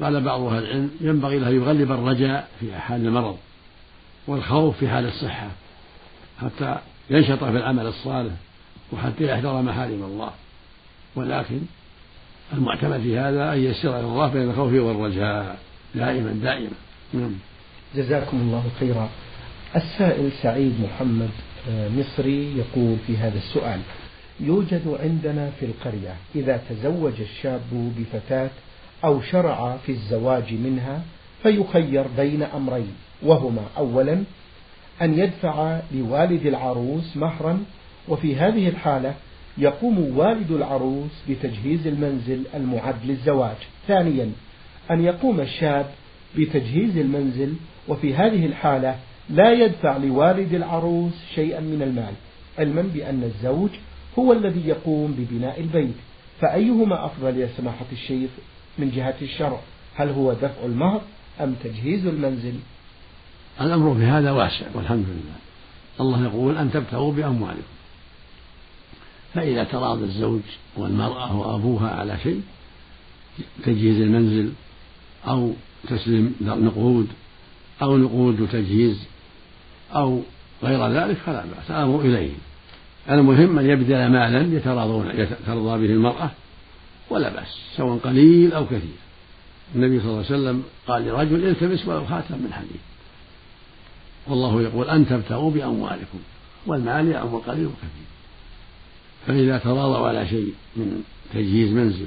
قال 0.00 0.20
بعض 0.20 0.40
أهل 0.40 0.64
العلم 0.64 0.90
ينبغي 1.00 1.38
له 1.38 1.48
يغلب 1.48 1.92
الرجاء 1.92 2.48
في 2.60 2.76
حال 2.76 3.06
المرض 3.06 3.38
والخوف 4.26 4.78
في 4.78 4.88
حال 4.88 5.06
الصحة 5.06 5.48
حتى 6.40 6.78
ينشط 7.10 7.44
في 7.44 7.50
العمل 7.50 7.86
الصالح 7.86 8.32
وحتى 8.92 9.24
يحذر 9.24 9.62
محارم 9.62 10.02
الله. 10.02 10.30
ولكن 11.16 11.60
المعتمد 12.52 13.00
في 13.00 13.18
هذا 13.18 13.52
أن 13.52 13.58
يسير 13.58 13.98
إلى 14.00 14.06
الله 14.06 14.28
بين 14.28 14.50
الخوف 14.50 14.72
والرجاء 14.72 15.58
دائما 15.94 16.32
دائما. 16.32 16.70
نعم. 17.14 17.32
جزاكم 17.96 18.36
الله 18.36 18.64
خيرا. 18.80 19.08
السائل 19.76 20.32
سعيد 20.42 20.74
محمد 20.80 21.30
آه، 21.70 21.88
مصري 21.88 22.58
يقول 22.58 22.96
في 23.06 23.16
هذا 23.16 23.38
السؤال 23.38 23.80
يوجد 24.40 24.98
عندنا 25.02 25.50
في 25.60 25.66
القرية 25.66 26.14
إذا 26.34 26.60
تزوج 26.68 27.12
الشاب 27.20 27.94
بفتاة 27.98 28.50
أو 29.04 29.20
شرع 29.20 29.76
في 29.86 29.92
الزواج 29.92 30.52
منها 30.52 31.02
فيخير 31.42 32.04
بين 32.16 32.42
أمرين 32.42 32.94
وهما 33.22 33.62
أولا 33.76 34.22
أن 35.02 35.18
يدفع 35.18 35.80
لوالد 35.92 36.46
العروس 36.46 37.16
مهرا 37.16 37.64
وفي 38.08 38.36
هذه 38.36 38.68
الحالة 38.68 39.14
يقوم 39.58 40.18
والد 40.18 40.50
العروس 40.50 41.10
بتجهيز 41.28 41.86
المنزل 41.86 42.42
المعد 42.54 42.96
للزواج. 43.04 43.56
ثانيا 43.88 44.32
أن 44.90 45.04
يقوم 45.04 45.40
الشاب 45.40 45.86
بتجهيز 46.38 46.96
المنزل 46.96 47.54
وفي 47.88 48.14
هذه 48.14 48.46
الحالة 48.46 48.96
لا 49.30 49.52
يدفع 49.52 49.96
لوالد 49.96 50.54
العروس 50.54 51.12
شيئا 51.34 51.60
من 51.60 51.82
المال 51.82 52.14
علما 52.58 52.82
بأن 52.82 53.22
الزوج 53.22 53.70
هو 54.18 54.32
الذي 54.32 54.68
يقوم 54.68 55.14
ببناء 55.18 55.60
البيت. 55.60 55.94
فأيهما 56.40 57.06
أفضل 57.06 57.38
يا 57.38 57.48
سماحة 57.56 57.86
الشيخ 57.92 58.30
من 58.78 58.90
جهة 58.90 59.14
الشرع؟ 59.22 59.60
هل 59.94 60.08
هو 60.08 60.32
دفع 60.32 60.64
المهر 60.64 61.00
أم 61.40 61.54
تجهيز 61.64 62.06
المنزل؟ 62.06 62.54
الأمر 63.60 63.94
في 63.94 64.04
هذا 64.04 64.30
واسع 64.30 64.66
والحمد 64.74 65.04
لله. 65.08 65.36
الله 66.00 66.24
يقول 66.24 66.56
أن 66.56 66.70
تبتغوا 66.70 67.12
بأموالكم. 67.12 67.62
فإذا 69.34 69.64
تراضى 69.64 70.04
الزوج 70.04 70.40
والمرأة 70.76 71.36
وأبوها 71.36 71.90
على 71.90 72.18
شيء 72.22 72.42
تجهيز 73.64 74.00
المنزل 74.00 74.52
أو 75.26 75.52
تسليم 75.88 76.34
نقود 76.40 77.08
أو 77.82 77.96
نقود 77.96 78.40
وتجهيز 78.40 79.04
أو 79.94 80.20
غير 80.62 80.88
ذلك 80.88 81.16
فلا 81.16 81.44
بأس 81.44 81.70
الأمر 81.70 82.00
إليهم 82.00 82.38
المهم 83.10 83.58
أن 83.58 83.70
يبذل 83.70 84.06
مالا 84.06 84.56
يتراضون 84.56 85.28
ترضى 85.46 85.86
به 85.86 85.92
المرأة 85.92 86.30
ولا 87.10 87.28
بأس 87.28 87.58
سواء 87.76 87.98
قليل 87.98 88.52
أو 88.52 88.66
كثير. 88.66 88.98
النبي 89.74 90.00
صلى 90.00 90.08
الله 90.08 90.24
عليه 90.24 90.26
وسلم 90.26 90.62
قال 90.86 91.06
لرجل 91.06 91.48
التمس 91.48 91.88
ولو 91.88 92.06
خاتم 92.06 92.34
من 92.34 92.52
حديد. 92.52 92.80
والله 94.26 94.62
يقول 94.62 94.88
أن 94.88 95.06
تبتغوا 95.06 95.50
بأموالكم 95.50 96.18
والمال 96.66 97.08
يعم 97.08 97.34
القليل 97.34 97.66
والكثير. 97.66 98.06
فإذا 99.26 99.58
تراضوا 99.58 100.08
على 100.08 100.28
شيء 100.28 100.52
من 100.76 101.02
تجهيز 101.34 101.72
منزل 101.72 102.06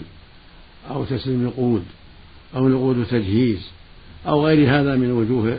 أو 0.89 1.05
تسليم 1.05 1.45
نقود 1.45 1.83
أو 2.55 2.67
نقود 2.67 3.05
تجهيز 3.05 3.69
أو 4.27 4.45
غير 4.45 4.79
هذا 4.79 4.95
من 4.95 5.11
وجوه 5.11 5.57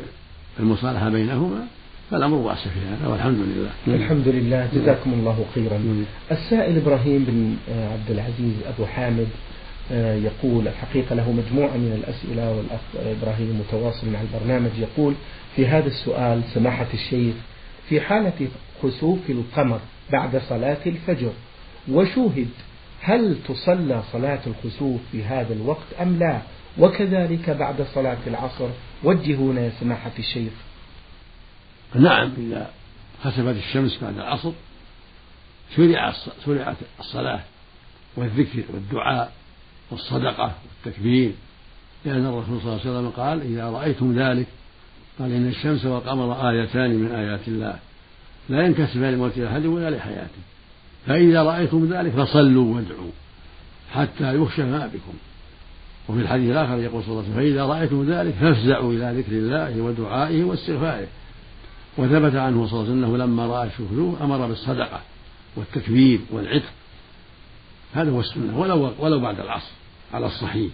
المصالحة 0.61 1.09
بينهما 1.09 1.67
فالأمر 2.11 2.37
واسع 2.37 2.63
في 2.71 2.81
هذا 2.91 3.09
والحمد 3.09 3.39
لله. 3.39 3.97
الحمد 3.97 4.29
لله 4.29 4.69
جزاكم 4.75 5.13
الله 5.13 5.47
خيرا. 5.55 6.05
السائل 6.31 6.77
إبراهيم 6.77 7.25
بن 7.25 7.57
عبد 7.69 8.11
العزيز 8.11 8.55
أبو 8.67 8.87
حامد 8.87 9.29
آه، 9.93 10.15
يقول 10.15 10.69
الحقيقة 10.69 11.15
له 11.15 11.33
مجموعة 11.33 11.77
من 11.77 12.03
الأسئلة 12.05 12.57
والأخ 12.57 12.81
إبراهيم 13.21 13.61
متواصل 13.61 14.11
مع 14.11 14.21
البرنامج 14.21 14.71
يقول 14.79 15.15
في 15.57 15.67
هذا 15.67 15.87
السؤال 15.87 16.43
سماحة 16.55 16.87
الشيخ 16.95 17.35
في 17.89 18.01
حالة 18.01 18.49
خسوف 18.83 19.19
القمر 19.29 19.81
بعد 20.13 20.41
صلاة 20.49 20.79
الفجر 20.87 21.31
وشوهد 21.91 22.49
هل 23.01 23.37
تصلى 23.49 24.03
صلاة 24.13 24.41
الخسوف 24.47 25.01
في 25.13 25.25
هذا 25.25 25.55
الوقت 25.55 25.93
أم 26.03 26.19
لا؟ 26.19 26.41
وكذلك 26.79 27.51
بعد 27.51 27.83
صلاة 27.95 28.19
العصر 28.27 28.69
وجهونا 29.05 29.61
يا 29.61 29.73
سماحة 29.81 30.11
الشيخ. 30.19 30.53
نعم 31.95 32.33
إذا 32.39 32.71
خسفت 33.23 33.57
الشمس 33.57 33.99
بعد 34.03 34.17
العصر 34.17 34.53
شرع 35.77 36.13
شرعت 36.45 36.77
الصلاة 37.01 37.41
والذكر 38.17 38.63
والدعاء 38.75 39.33
والصدقة 39.91 40.55
والتكبير. 40.65 41.33
لأن 42.05 42.27
الرسول 42.27 42.61
صلى 42.61 42.73
الله 42.73 42.81
عليه 42.81 42.91
وسلم 42.91 43.11
قال 43.11 43.43
إذا 43.43 43.71
رأيتم 43.71 44.19
ذلك 44.19 44.47
قال 45.19 45.33
إن 45.33 45.49
الشمس 45.49 45.85
والقمر 45.85 46.51
آيتان 46.51 46.95
من 46.95 47.13
آيات 47.13 47.49
الله. 47.49 47.79
لا 48.49 48.67
ينكسفان 48.67 49.13
لموت 49.15 49.39
أحد 49.39 49.67
ولا 49.67 49.91
لحياته. 49.91 50.43
فإذا 51.09 51.43
رأيتم 51.43 51.93
ذلك 51.93 52.13
فصلوا 52.13 52.75
وادعوا 52.75 53.11
حتى 53.93 54.37
يخشى 54.37 54.63
ما 54.63 54.87
بكم. 54.87 55.15
وفي 56.09 56.21
الحديث 56.21 56.51
الآخر 56.51 56.79
يقول 56.79 57.03
صلى 57.03 57.13
الله 57.13 57.23
عليه 57.23 57.33
وسلم 57.33 57.45
فإذا 57.45 57.65
رأيتم 57.65 58.11
ذلك 58.11 58.35
فافزعوا 58.35 58.93
إلى 58.93 59.21
ذكر 59.21 59.33
الله 59.33 59.83
ودعائه 59.83 60.45
واستغفاره. 60.45 61.07
وثبت 61.99 62.35
عنه 62.35 62.67
صلى 62.67 62.81
الله 62.81 62.93
عليه 62.93 62.93
وسلم 62.93 63.05
أنه 63.05 63.17
لما 63.17 63.47
رأى 63.47 63.67
الشهدوء 63.67 64.17
أمر 64.21 64.47
بالصدقة 64.47 65.01
والتكبير 65.57 66.21
والعتق. 66.31 66.73
هذا 67.95 68.11
هو 68.11 68.21
السنة 68.21 68.59
ولو 68.59 68.93
ولو 68.99 69.21
بعد 69.21 69.41
العصر 69.41 69.73
على 70.15 70.27
الصحيح. 70.27 70.73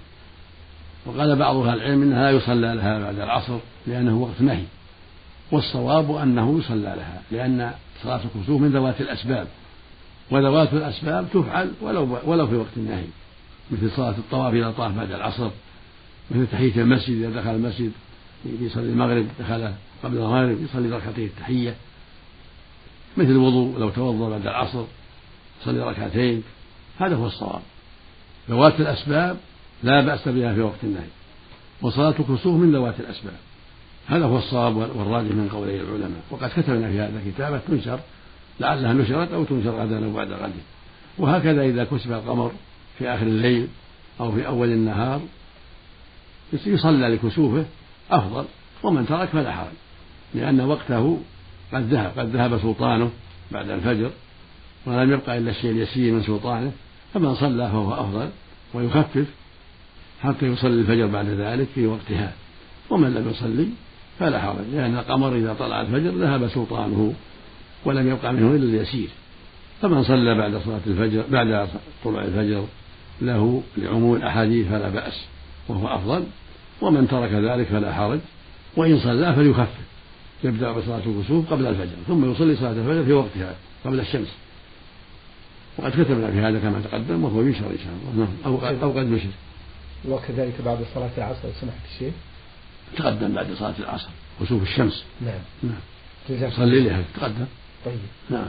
وقال 1.06 1.36
بعض 1.36 1.56
أهل 1.56 1.78
العلم 1.78 2.02
أنها 2.02 2.22
لا 2.22 2.30
يصلى 2.30 2.74
لها 2.74 2.98
بعد 2.98 3.18
العصر 3.18 3.58
لأنه 3.86 4.18
وقت 4.18 4.40
نهي. 4.40 4.64
والصواب 5.52 6.14
أنه 6.16 6.58
يصلى 6.58 6.94
لها 6.96 7.22
لأن 7.30 7.72
صلاة 8.02 8.20
الكسوف 8.24 8.60
من 8.60 8.70
ذوات 8.70 9.00
الأسباب. 9.00 9.46
وذوات 10.30 10.72
الأسباب 10.72 11.26
تفعل 11.32 11.72
ولو 11.80 12.18
ولو 12.24 12.46
في 12.46 12.56
وقت 12.56 12.76
النهي. 12.76 13.04
مثل 13.70 13.90
صلاة 13.90 14.14
الطواف 14.18 14.54
إذا 14.54 14.70
طاف 14.70 14.96
بعد 14.96 15.12
العصر 15.12 15.50
مثل 16.30 16.46
تحية 16.46 16.82
المسجد 16.82 17.16
إذا 17.16 17.40
دخل 17.40 17.50
المسجد 17.50 17.92
يصلي 18.44 18.84
المغرب 18.84 19.26
دخل 19.40 19.72
قبل 20.02 20.16
المغرب 20.16 20.62
يصلي 20.62 20.96
ركعتين 20.96 21.24
التحية. 21.24 21.74
مثل 23.16 23.30
الوضوء 23.30 23.78
لو 23.78 23.90
توضأ 23.90 24.30
بعد 24.30 24.46
العصر 24.46 24.84
يصلي 25.62 25.80
ركعتين. 25.80 26.42
هذا 26.98 27.16
هو 27.16 27.26
الصواب. 27.26 27.62
ذوات 28.50 28.80
الأسباب 28.80 29.36
لا 29.82 30.00
بأس 30.00 30.28
بها 30.28 30.54
في 30.54 30.60
وقت 30.60 30.84
النهي. 30.84 31.08
وصلاة 31.82 32.14
الكسوف 32.18 32.60
من 32.60 32.72
ذوات 32.72 33.00
الأسباب. 33.00 33.36
هذا 34.06 34.24
هو 34.24 34.38
الصواب 34.38 34.76
والراجح 34.76 35.30
من 35.30 35.48
قولي 35.52 35.80
العلماء. 35.80 36.22
وقد 36.30 36.48
كتبنا 36.48 36.88
في 36.88 37.00
هذا 37.00 37.22
كتابة 37.26 37.58
تنشر 37.58 38.00
لعلها 38.60 38.92
نشرت 38.92 39.32
أو 39.32 39.44
تنشر 39.44 39.70
غدا 39.70 40.04
أو 40.04 40.12
بعد 40.12 40.32
غد. 40.32 40.52
وهكذا 41.18 41.62
إذا 41.62 41.84
كسب 41.84 42.12
القمر 42.12 42.52
في 42.98 43.08
آخر 43.08 43.26
الليل 43.26 43.68
أو 44.20 44.32
في 44.32 44.46
أول 44.46 44.68
النهار 44.68 45.20
يصلى 46.66 47.08
لكسوفه 47.08 47.64
أفضل 48.10 48.44
ومن 48.82 49.06
ترك 49.06 49.28
فلا 49.28 49.52
حرج 49.52 49.72
لأن 50.34 50.60
وقته 50.60 51.20
قد 51.72 51.82
ذهب 51.82 52.18
قد 52.18 52.36
ذهب 52.36 52.58
سلطانه 52.58 53.10
بعد 53.52 53.70
الفجر 53.70 54.10
ولم 54.86 55.12
يبقى 55.12 55.38
إلا 55.38 55.50
الشيء 55.50 55.70
اليسير 55.70 56.12
من 56.12 56.22
سلطانه 56.22 56.72
فمن 57.14 57.34
صلى 57.34 57.68
فهو 57.68 57.94
أفضل 57.94 58.28
ويخفف 58.74 59.26
حتى 60.22 60.46
يصلي 60.46 60.80
الفجر 60.80 61.06
بعد 61.06 61.26
ذلك 61.26 61.68
في 61.74 61.86
وقتها. 61.86 62.32
ومن 62.90 63.14
لم 63.14 63.30
يصلي 63.30 63.68
فلا 64.18 64.40
حرج 64.40 64.64
لأن 64.72 64.96
القمر 64.96 65.36
إذا 65.36 65.56
طلع 65.58 65.80
الفجر 65.80 66.10
ذهب 66.10 66.48
سلطانه 66.48 67.14
ولم 67.84 68.08
يبقى 68.08 68.32
منه 68.32 68.50
إلا 68.50 68.64
اليسير. 68.64 69.08
فمن 69.82 70.04
صلى 70.04 70.34
بعد 70.34 70.56
صلاة 70.64 70.80
الفجر 70.86 71.24
بعد 71.30 71.68
طلوع 72.04 72.22
الفجر 72.22 72.66
له 73.22 73.62
لعموم 73.76 74.16
الأحاديث 74.16 74.68
فلا 74.68 74.88
بأس 74.88 75.24
وهو 75.68 75.88
أفضل. 75.88 76.24
ومن 76.80 77.08
ترك 77.08 77.32
ذلك 77.32 77.66
فلا 77.66 77.92
حرج 77.94 78.18
وإن 78.76 78.98
صلى 78.98 79.34
فليخفف 79.34 79.84
يبدأ 80.44 80.72
بصلاة 80.72 81.02
الكسوف 81.06 81.50
قبل 81.52 81.66
الفجر 81.66 81.96
ثم 82.06 82.32
يصلي 82.32 82.56
صلاة 82.56 82.70
الفجر 82.70 83.04
في 83.04 83.12
وقتها 83.12 83.54
قبل 83.84 84.00
الشمس. 84.00 84.28
وقد 85.78 85.90
كتبنا 85.90 86.30
في 86.30 86.38
هذا 86.38 86.58
كما 86.58 86.80
تقدم 86.80 87.24
وهو 87.24 87.42
ينشر 87.42 87.66
إن 87.66 87.78
شاء 87.84 87.94
الله 88.02 88.24
نعم 88.24 88.34
أو 88.46 88.68
أو 88.82 88.98
قد 88.98 89.06
نشر. 89.06 89.28
وكذلك 90.08 90.54
بعد 90.64 90.78
صلاة 90.94 91.10
العصر 91.18 91.48
سمحت 91.60 91.84
الشيخ؟ 91.94 92.14
تقدم 92.96 93.34
بعد 93.34 93.46
صلاة 93.54 93.74
العصر 93.78 94.08
كسوف 94.40 94.62
الشمس. 94.62 95.04
نعم. 95.20 95.40
نعم. 95.62 96.50
صلي 96.50 96.80
لها 96.80 97.02
تقدم. 97.20 97.46
طيب 97.84 97.98
نعم 98.30 98.48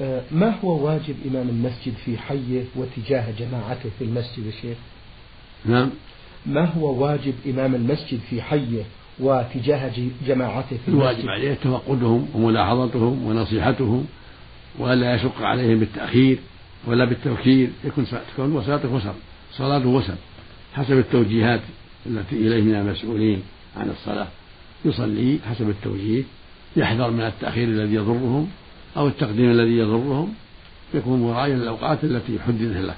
آه، 0.00 0.22
ما 0.30 0.54
هو 0.64 0.86
واجب 0.86 1.14
إمام 1.30 1.48
المسجد 1.48 1.94
في 2.04 2.18
حيه 2.18 2.64
وتجاه 2.76 3.30
جماعته 3.38 3.90
في 3.98 4.04
المسجد 4.04 4.46
يا 4.46 4.50
شيخ؟ 4.62 4.76
نعم 5.64 5.90
ما 6.46 6.64
هو 6.64 7.04
واجب 7.04 7.34
إمام 7.46 7.74
المسجد 7.74 8.20
في 8.30 8.42
حيه 8.42 8.82
وتجاه 9.20 9.92
جماعته 10.26 10.76
في 10.84 10.88
المسجد؟ 10.88 11.00
الواجب 11.00 11.28
عليه 11.28 11.54
تفقدهم 11.54 12.28
وملاحظتهم 12.34 13.26
ونصيحتهم 13.26 14.06
وألا 14.78 15.14
يشق 15.14 15.42
عليهم 15.42 15.78
بالتأخير 15.78 16.38
ولا 16.86 17.04
بالتوكيل 17.04 17.70
يكون 17.84 18.06
تكون 18.34 18.62
صلاته 18.62 18.94
وسط 18.94 19.14
صلاته 19.52 19.88
وسط 19.88 20.18
حسب 20.74 20.98
التوجيهات 20.98 21.60
التي 22.06 22.36
إليه 22.36 22.62
من 22.62 22.74
المسؤولين 22.74 23.42
عن 23.76 23.90
الصلاة 23.90 24.26
يصلي 24.84 25.38
حسب 25.50 25.68
التوجيه 25.68 26.22
يحذر 26.76 27.10
من 27.10 27.20
التأخير 27.20 27.68
الذي 27.68 27.94
يضرهم 27.94 28.48
أو 28.96 29.08
التقديم 29.08 29.50
الذي 29.50 29.78
يضرهم 29.78 30.34
يكون 30.94 31.22
مراعيا 31.22 31.56
للأوقات 31.56 32.04
التي 32.04 32.38
حددت 32.46 32.76
له. 32.76 32.94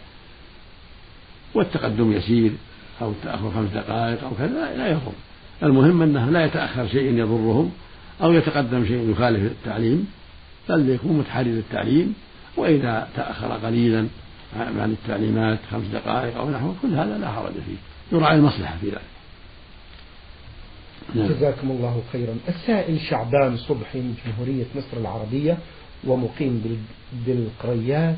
والتقدم 1.55 2.13
يسير 2.13 2.53
أو 3.03 3.11
التأخر 3.11 3.51
خمس 3.51 3.71
دقائق 3.75 4.25
أو 4.25 4.31
كذا 4.39 4.77
لا 4.77 4.89
يضر. 4.91 5.13
المهم 5.63 6.03
أنه 6.03 6.31
لا 6.31 6.45
يتأخر 6.45 6.89
شيء 6.89 7.19
يضرهم 7.19 7.73
أو 8.23 8.33
يتقدم 8.33 8.87
شيء 8.87 9.11
يخالف 9.11 9.53
التعليم 9.53 10.07
بل 10.69 10.91
يكون 10.91 11.19
متحرر 11.19 11.47
التعليم 11.47 12.15
وإذا 12.57 13.09
تأخر 13.17 13.49
قليلا 13.49 14.07
عن 14.57 14.97
التعليمات 15.03 15.59
خمس 15.71 15.85
دقائق 15.93 16.37
أو 16.37 16.51
نحو 16.51 16.73
كل 16.83 16.89
هذا 16.89 17.19
لا 17.19 17.29
حرج 17.29 17.53
فيه. 17.53 18.17
يراعي 18.17 18.37
المصلحة 18.37 18.77
في 18.81 18.87
ذلك. 18.87 19.20
جزاكم 21.15 21.71
الله 21.71 22.03
خيرا. 22.13 22.37
السائل 22.49 23.01
شعبان 23.01 23.57
صبحي 23.57 23.99
من 23.99 24.15
جمهورية 24.27 24.67
مصر 24.77 24.97
العربية 25.01 25.59
ومقيم 26.05 26.87
بالقريات 27.27 28.17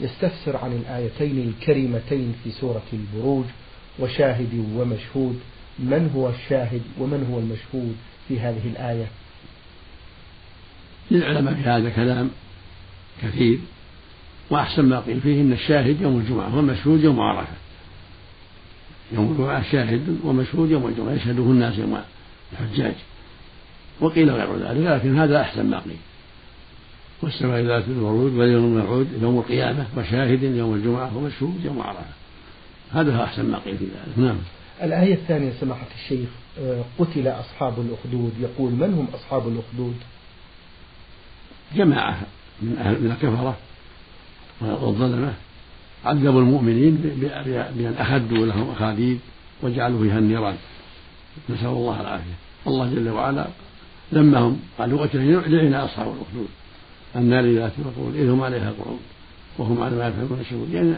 يستفسر 0.00 0.56
عن 0.56 0.72
الآيتين 0.72 1.38
الكريمتين 1.48 2.34
في 2.44 2.50
سورة 2.50 2.82
البروج 2.92 3.44
وشاهد 3.98 4.66
ومشهود. 4.76 5.40
من 5.78 6.10
هو 6.16 6.28
الشاهد 6.28 6.82
ومن 6.98 7.26
هو 7.30 7.38
المشهود 7.38 7.96
في 8.28 8.40
هذه 8.40 8.66
الآية؟ 8.66 9.06
للعلماء 11.10 11.54
في 11.54 11.60
هذا 11.60 11.90
كلام 11.90 12.30
كثير 13.22 13.58
وأحسن 14.50 14.84
ما 14.84 15.00
قيل 15.00 15.20
فيه 15.20 15.40
إن 15.40 15.52
الشاهد 15.52 16.00
يوم 16.00 16.18
الجمعة 16.18 16.56
والمشهود 16.56 17.04
يوم 17.04 17.20
عرفة. 17.20 17.52
يوم 19.12 19.32
الجمعة 19.32 19.62
شاهد 19.72 20.18
ومشهود 20.24 20.70
يوم 20.70 20.86
الجمعة 20.86 21.12
يشهده 21.12 21.42
الناس 21.42 21.78
يوم 21.78 22.00
الحجاج 22.60 22.94
وقيل 24.00 24.30
غير 24.30 24.56
ذلك 24.56 24.86
لكن 24.86 25.18
هذا 25.18 25.40
أحسن 25.40 25.66
ما 25.66 25.78
قيل. 25.78 25.96
والسماء 27.22 27.62
ذات 27.62 27.84
الورود 27.88 28.34
واليوم 28.34 28.64
الموعود 28.64 29.08
يوم 29.22 29.38
القيامة 29.38 29.86
وشاهد 29.96 30.42
يوم 30.42 30.74
الجمعة 30.74 31.16
ومشهود 31.16 31.64
يوم 31.64 31.80
عرفة. 31.80 32.04
هذا 32.92 33.24
أحسن 33.24 33.50
ما 33.50 33.58
قيل 33.58 33.78
في 33.78 33.84
ذلك. 33.84 34.18
نعم. 34.18 34.36
الآية 34.82 35.14
الثانية 35.14 35.52
سماحة 35.60 35.86
الشيخ 35.94 36.28
آه، 36.60 36.82
قتل 36.98 37.28
أصحاب 37.28 37.74
الأخدود. 37.80 38.32
يقول 38.40 38.72
من 38.72 38.94
هم 38.94 39.06
أصحاب 39.14 39.48
الأخدود؟ 39.48 39.94
جماعة 41.76 42.20
من 42.62 42.76
أهل 42.78 43.00
من 43.00 43.10
الكفرة 43.10 43.56
والظلمة. 44.60 45.34
عذبوا 46.04 46.40
المؤمنين 46.40 46.94
بأن 47.76 47.94
أخدوا 47.98 48.46
لهم 48.46 48.70
أخاديد 48.70 49.20
وجعلوا 49.62 50.02
فيها 50.02 50.18
النيران 50.18 50.56
نسأل 51.50 51.66
الله 51.66 52.00
العافية. 52.00 52.34
الله 52.66 52.94
جل 52.94 53.08
وعلا 53.08 53.46
لمهم 54.12 54.60
قالوا 54.78 55.06
لعن 55.46 55.74
أصحاب 55.74 56.06
الأخدود. 56.06 56.48
النار 57.16 57.44
ذات 57.52 57.72
الوقود 57.78 58.16
إذ 58.16 58.28
هم 58.28 58.42
عليها 58.42 58.72
قعود 58.84 58.98
وهم 59.58 59.82
على 59.82 59.96
ما 59.96 60.08
يفعلون 60.08 60.40
يشهدون. 60.40 60.68
يعني 60.72 60.94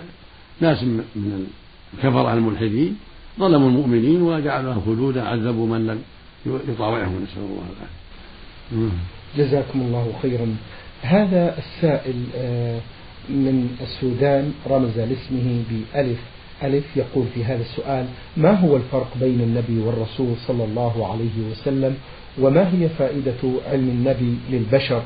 ناس 0.61 0.83
من 0.83 1.47
الكفرة 1.95 2.35
الملحدين 2.35 2.97
ظلموا 3.39 3.69
المؤمنين 3.69 4.23
وجعلوها 4.23 4.81
خلودا 4.87 5.29
عذبوا 5.29 5.67
من 5.67 5.87
لم 5.87 6.03
يطاوعهم. 6.47 7.23
نسأل 7.23 7.43
الله 7.43 7.65
العافية. 7.77 8.97
جزاكم 9.37 9.81
الله 9.81 10.13
خيرا. 10.23 10.57
هذا 11.03 11.59
السائل 11.59 12.25
آه، 12.37 12.81
من 13.29 13.77
السودان 13.81 14.53
رمز 14.67 14.99
لاسمه 14.99 15.63
بألف. 15.71 16.19
ألف 16.63 16.97
يقول 16.97 17.27
في 17.35 17.45
هذا 17.45 17.63
السؤال 17.63 18.07
ما 18.37 18.51
هو 18.51 18.77
الفرق 18.77 19.17
بين 19.21 19.41
النبي 19.41 19.79
والرسول 19.79 20.37
صلى 20.47 20.65
الله 20.65 21.13
عليه 21.13 21.51
وسلم؟ 21.51 21.97
وما 22.39 22.73
هي 22.73 22.89
فائدة 22.89 23.61
علم 23.67 23.89
النبي 23.89 24.39
للبشر؟ 24.51 25.03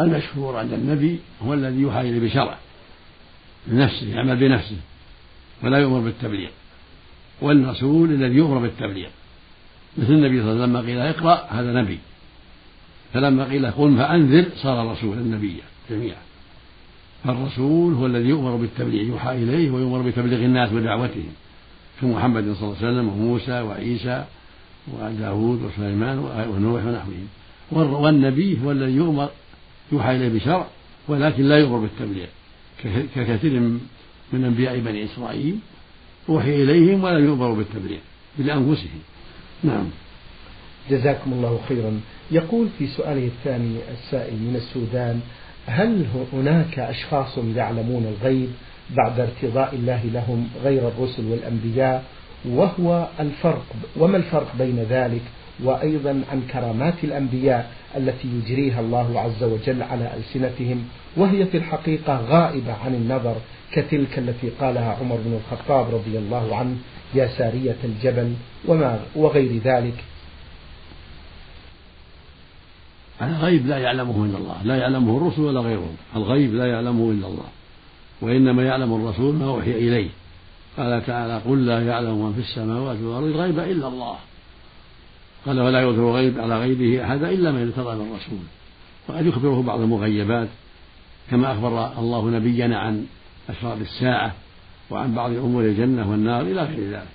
المشهور 0.00 0.56
عند 0.56 0.72
النبي 0.72 1.18
هو 1.42 1.54
الذي 1.54 1.80
يوحى 1.80 2.00
إليه 2.00 2.20
بشرع 2.20 2.58
بنفسه 3.66 4.14
يعمل 4.14 4.36
بنفسه 4.36 4.76
ولا 5.62 5.78
يؤمر 5.78 6.00
بالتبليغ. 6.00 6.50
والرسول 7.42 8.10
الذي 8.10 8.34
يؤمر 8.34 8.58
بالتبليغ. 8.58 9.08
مثل 9.98 10.12
النبي 10.12 10.42
صلى 10.42 10.52
الله 10.52 10.62
عليه 10.62 10.62
وسلم 10.62 10.76
لما 10.76 10.80
قيل 10.80 10.98
اقرأ 10.98 11.46
هذا 11.50 11.72
نبي. 11.72 11.98
فلما 13.12 13.44
قيل 13.44 13.66
قل 13.66 13.96
فأنذر 13.96 14.44
صار 14.56 14.92
رسولا 14.92 15.20
نبيا 15.20 15.64
جميعا. 15.90 16.29
فالرسول 17.24 17.94
هو 17.94 18.06
الذي 18.06 18.28
يؤمر 18.28 18.56
بالتبليغ 18.56 19.02
يوحى 19.02 19.42
إليه 19.42 19.70
ويؤمر 19.70 20.02
بتبليغ 20.02 20.38
الناس 20.38 20.72
ودعوتهم 20.72 21.32
كمحمد 22.00 22.54
صلى 22.54 22.68
الله 22.68 22.76
عليه 22.76 22.88
وسلم 22.88 23.08
وموسى 23.08 23.60
وعيسى 23.60 24.24
وداود 24.92 25.62
وسليمان 25.62 26.18
ونوح 26.18 26.84
ونحوهم. 26.84 27.28
والنبي 27.72 28.58
هو 28.64 28.70
الذي 28.72 28.92
يؤمر 28.92 29.28
يوحى 29.92 30.16
إليه 30.16 30.28
بشرع 30.28 30.66
ولكن 31.08 31.44
لا 31.44 31.58
يؤمر 31.58 31.78
بالتبليغ. 31.78 32.26
ككثير 33.14 33.60
من 34.32 34.44
أنبياء 34.44 34.78
بني 34.78 35.04
إسرائيل 35.04 35.58
أوحي 36.28 36.62
إليهم 36.62 37.04
ولا 37.04 37.18
يؤمر 37.18 37.52
بالتبليغ 37.52 37.98
لأنفسهم 38.38 39.00
نعم. 39.64 39.86
جزاكم 40.90 41.32
الله 41.32 41.60
خيرا. 41.68 42.00
يقول 42.30 42.68
في 42.78 42.86
سؤاله 42.86 43.26
الثاني 43.26 43.76
السائل 43.92 44.34
من 44.34 44.56
السودان 44.56 45.20
هل 45.66 46.06
هناك 46.32 46.78
أشخاص 46.78 47.38
يعلمون 47.56 48.16
الغيب 48.16 48.48
بعد 48.90 49.20
ارتضاء 49.20 49.74
الله 49.74 50.00
لهم 50.04 50.48
غير 50.64 50.88
الرسل 50.88 51.26
والأنبياء؟ 51.26 52.04
وهو 52.48 53.08
الفرق 53.20 53.66
وما 53.96 54.16
الفرق 54.16 54.56
بين 54.58 54.86
ذلك 54.90 55.22
وأيضا 55.64 56.22
عن 56.32 56.42
كرامات 56.52 57.04
الأنبياء 57.04 57.70
التي 57.96 58.28
يجريها 58.28 58.80
الله 58.80 59.20
عز 59.20 59.42
وجل 59.42 59.82
على 59.82 60.10
ألسنتهم؟ 60.16 60.84
وهي 61.16 61.46
في 61.46 61.56
الحقيقة 61.56 62.20
غائبة 62.28 62.72
عن 62.84 62.94
النظر 62.94 63.36
كتلك 63.72 64.18
التي 64.18 64.48
قالها 64.60 64.96
عمر 65.00 65.16
بن 65.16 65.40
الخطاب 65.40 65.94
رضي 65.94 66.18
الله 66.18 66.56
عنه 66.56 66.76
يا 67.14 67.26
سارية 67.26 67.76
الجبل 67.84 68.34
وما 68.68 69.00
وغير 69.16 69.60
ذلك. 69.64 69.94
الغيب 73.22 73.66
لا 73.66 73.78
يعلمه 73.78 74.24
إلا 74.24 74.38
الله 74.38 74.62
لا 74.64 74.76
يعلمه 74.76 75.16
الرسل 75.16 75.42
ولا 75.42 75.60
غيرهم. 75.60 75.96
الغيب 76.16 76.54
لا 76.54 76.66
يعلمه 76.66 77.10
إلا 77.10 77.26
الله 77.26 77.46
وإنما 78.20 78.62
يعلم 78.62 78.94
الرسول 78.94 79.34
ما 79.34 79.46
أوحي 79.46 79.70
إليه. 79.70 80.08
قال 80.76 81.06
تعالى 81.06 81.38
قل 81.38 81.66
لا 81.66 81.86
يعلم 81.86 82.24
من 82.24 82.32
في 82.32 82.40
السماوات 82.40 82.98
والأرض 83.00 83.26
الغيب 83.26 83.58
إلا 83.58 83.88
الله. 83.88 84.16
قال 85.46 85.60
ولا 85.60 85.80
يظهر 85.80 86.12
غيب 86.12 86.38
على 86.38 86.58
غيبه 86.58 87.04
أحدا 87.04 87.30
إلا 87.30 87.52
من 87.52 87.62
ارتضى 87.62 87.94
من 87.96 88.10
الرسول 88.10 88.44
وقد 89.08 89.26
يخبره 89.26 89.62
بعض 89.62 89.80
المغيبات 89.80 90.48
كما 91.30 91.52
أخبر 91.52 91.98
الله 91.98 92.30
نبينا 92.30 92.78
عن 92.78 93.06
أشراط 93.48 93.78
الساعة 93.80 94.34
وعن 94.90 95.14
بعض 95.14 95.30
أمور 95.30 95.64
الجنة 95.64 96.10
والنار 96.10 96.42
إلى 96.42 96.62
غير 96.62 96.90
ذلك. 96.90 97.08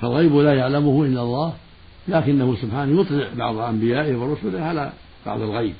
فالغيب 0.00 0.36
لا 0.36 0.54
يعلمه 0.54 1.04
إلا 1.04 1.22
الله 1.22 1.54
لكنه 2.08 2.56
سبحانه 2.62 3.00
يطلع 3.00 3.28
بعض 3.36 3.58
أنبيائه 3.58 4.16
ورسله 4.16 4.60
على 4.60 4.92
بعض 5.26 5.40
الغيب. 5.40 5.74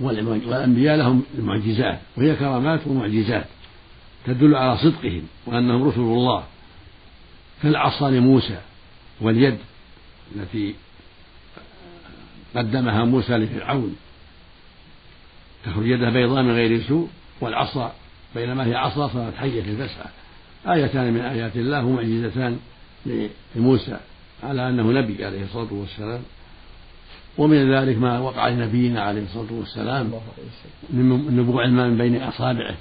والأنبياء 0.00 0.96
لهم 0.96 1.22
المعجزات 1.38 2.00
وهي 2.16 2.36
كرامات 2.36 2.86
ومعجزات 2.86 3.46
تدل 4.26 4.54
على 4.54 4.78
صدقهم 4.78 5.22
وأنهم 5.46 5.88
رسل 5.88 6.00
الله. 6.00 6.44
كالعصا 7.62 8.10
لموسى 8.10 8.58
واليد 9.20 9.58
التي 10.36 10.74
قدمها 12.56 13.04
موسى 13.04 13.32
لفرعون. 13.32 13.96
تخرج 15.64 15.86
يده 15.86 16.10
بيضاء 16.10 16.42
من 16.42 16.50
غير 16.50 16.82
سوء 16.82 17.08
والعصا 17.40 17.92
بينما 18.34 18.66
هي 18.66 18.74
عصا 18.74 19.08
صارت 19.08 19.34
حية 19.34 19.62
تسعى 19.62 20.06
آيتان 20.66 21.12
من 21.12 21.20
آيات 21.20 21.56
الله 21.56 21.84
ومعجزتان 21.84 22.58
لموسى. 23.56 23.98
على 24.42 24.68
أنه 24.68 24.92
نبي 24.92 25.24
عليه 25.24 25.44
الصلاة 25.44 25.72
والسلام. 25.72 26.20
ومن 27.38 27.74
ذلك 27.74 27.98
ما 27.98 28.18
وقع 28.18 28.48
لنبينا 28.48 29.02
عليه 29.02 29.22
الصلاة 29.22 29.52
والسلام 29.52 30.12
من 30.90 31.36
نبوع 31.36 31.64
الماء 31.64 31.88
من 31.88 31.98
بين 31.98 32.22
أصابعه. 32.22 32.74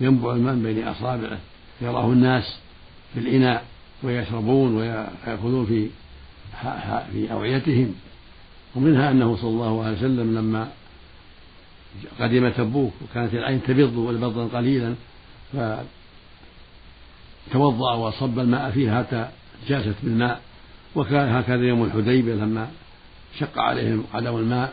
ينبع 0.00 0.32
الماء 0.32 0.54
من 0.54 0.62
بين 0.62 0.88
أصابعه. 0.88 1.38
يراه 1.80 2.06
الناس 2.06 2.58
في 3.14 3.20
الإناء 3.20 3.64
ويشربون 4.02 4.74
ويأخذون 4.74 5.66
في 5.66 5.88
في 7.12 7.32
أوعيتهم. 7.32 7.94
ومنها 8.74 9.10
أنه 9.10 9.36
صلى 9.36 9.50
الله 9.50 9.84
عليه 9.84 9.96
وسلم 9.96 10.34
لما 10.38 10.68
قدم 12.20 12.48
تبوك 12.48 12.92
وكانت 13.02 13.34
العين 13.34 13.62
تبض 13.62 13.96
والبضا 13.96 14.58
قليلا 14.58 14.94
فتوضأ 17.52 17.94
وصب 17.94 18.38
الماء 18.38 18.70
فيها 18.70 19.02
حتى 19.02 19.28
جاست 19.68 19.94
بالماء. 20.02 20.40
وكان 20.96 21.28
هكذا 21.28 21.62
يوم 21.62 21.84
الحديبية 21.84 22.34
لما 22.34 22.68
شق 23.38 23.58
عليهم 23.58 24.04
عدم 24.14 24.36
الماء 24.36 24.72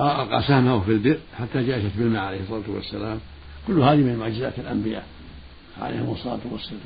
ألقى 0.00 0.42
سهمه 0.42 0.80
في 0.80 0.90
البئر 0.90 1.18
حتى 1.38 1.66
جاءت 1.66 1.82
بالماء 1.98 2.22
عليه 2.22 2.40
الصلاة 2.40 2.62
والسلام. 2.68 3.18
كل 3.66 3.80
هذه 3.80 3.96
من 3.96 4.16
معجزات 4.16 4.58
الأنبياء 4.58 5.04
عليهم 5.80 6.12
الصلاة 6.12 6.40
والسلام. 6.50 6.80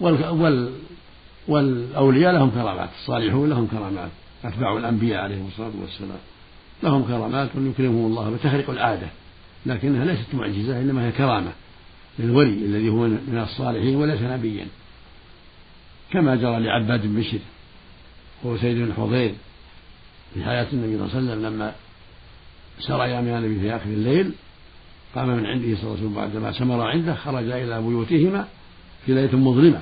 وال 0.00 0.28
وال 0.28 0.72
والأولياء 1.48 2.32
لهم 2.32 2.50
كرامات 2.50 2.88
الصالحون 3.00 3.50
لهم 3.50 3.66
كرامات 3.66 4.10
أتباع 4.44 4.76
الأنبياء 4.76 5.22
عليهم 5.22 5.46
الصلاة 5.46 5.72
والسلام. 5.80 6.18
لهم 6.82 7.04
كرامات 7.04 7.48
يكرمهم 7.56 8.06
الله 8.06 8.30
بتخرق 8.30 8.70
العادة 8.70 9.06
لكنها 9.66 10.04
ليست 10.04 10.34
معجزة 10.34 10.80
إنما 10.80 11.06
هي 11.06 11.12
كرامة 11.12 11.52
للولي 12.18 12.66
الذي 12.66 12.88
هو 12.88 13.06
من 13.06 13.40
الصالحين 13.42 13.96
وليس 13.96 14.22
نبيا. 14.22 14.66
كما 16.10 16.36
جرى 16.36 16.60
لعباد 16.60 17.02
بن 17.02 17.20
بشر 17.20 17.38
وهو 18.42 18.58
سيد 18.58 18.76
بن 18.76 18.92
حضير 18.92 19.34
في 20.34 20.44
حياة 20.44 20.66
النبي 20.72 20.96
صلى 20.96 21.06
الله 21.06 21.16
عليه 21.16 21.40
وسلم 21.40 21.46
لما 21.46 21.72
سريا 22.78 23.20
من 23.20 23.28
النبي 23.28 23.60
في 23.60 23.76
آخر 23.76 23.86
الليل 23.86 24.32
قام 25.14 25.28
من 25.28 25.46
عنده 25.46 25.76
صلى 25.76 25.82
الله 25.82 25.96
عليه 25.96 26.00
وسلم 26.00 26.14
بعدما 26.14 26.52
سمر 26.52 26.80
عنده 26.80 27.14
خرج 27.14 27.50
إلى 27.50 27.82
بيوتهما 27.82 28.48
في 29.06 29.14
ليلة 29.14 29.36
مظلمة 29.36 29.80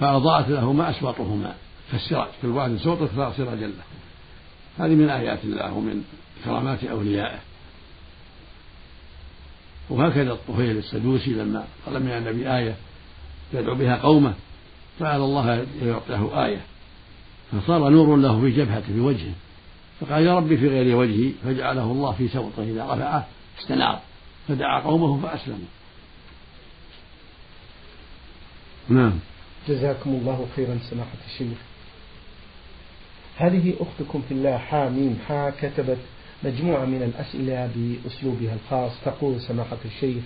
فأضاءت 0.00 0.48
لهما 0.48 0.90
أسواطهما 0.90 1.54
كالسراج 1.92 2.28
كل 2.42 2.48
واحد 2.48 2.76
سوط 2.76 2.98
سراجا 3.36 3.66
له. 3.66 3.84
هذه 4.78 4.94
من 4.94 5.10
آيات 5.10 5.44
الله 5.44 5.72
ومن 5.72 6.04
كرامات 6.44 6.84
أوليائه. 6.84 7.38
وهكذا 9.90 10.32
الطفيل 10.32 10.76
السدوسي 10.76 11.30
لما 11.30 11.64
طلب 11.86 12.02
من 12.02 12.10
النبي 12.10 12.56
آية 12.56 12.76
يدعو 13.52 13.74
بها 13.74 13.96
قومه 13.96 14.34
فعل 14.98 15.20
الله 15.20 15.66
يعطيه 15.82 16.44
آية. 16.44 16.60
فصار 17.52 17.88
نور 17.88 18.16
له 18.16 18.40
في 18.40 18.50
جبهته 18.50 18.86
في 18.86 19.00
وجهه. 19.00 19.32
فقال 20.00 20.26
يا 20.26 20.36
ربي 20.36 20.56
في 20.56 20.68
غير 20.68 20.96
وجهي 20.96 21.32
فجعله 21.44 21.82
الله 21.82 22.12
في 22.12 22.28
سوطه 22.28 22.62
إذا 22.62 22.84
رفعه 22.84 23.26
استنار. 23.60 24.00
فدعا 24.48 24.80
قومه 24.80 25.20
فأسلموا. 25.22 25.66
نعم. 28.88 29.12
جزاكم 29.68 30.10
الله 30.10 30.46
خيرا 30.56 30.78
سماحة 30.90 31.18
الشيخ. 31.26 31.58
هذه 33.36 33.74
أختكم 33.80 34.22
في 34.28 34.34
الله 34.34 34.58
حاميم 34.58 35.18
حا 35.28 35.50
كتبت 35.50 35.98
مجموعة 36.44 36.84
من 36.84 37.02
الأسئلة 37.02 37.70
بأسلوبها 37.74 38.54
الخاص. 38.54 38.92
تقول 39.04 39.40
سماحة 39.40 39.78
الشيخ 39.84 40.22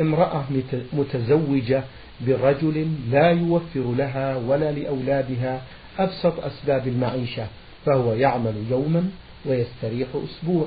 امرأة 0.00 0.44
متزوجة 0.92 1.82
برجل 2.26 2.86
لا 3.10 3.30
يوفر 3.30 3.94
لها 3.98 4.36
ولا 4.36 4.72
لأولادها 4.72 5.62
أبسط 5.98 6.44
أسباب 6.44 6.88
المعيشة 6.88 7.46
فهو 7.86 8.12
يعمل 8.12 8.54
يوما 8.70 9.10
ويستريح 9.46 10.08
أسبوع 10.14 10.66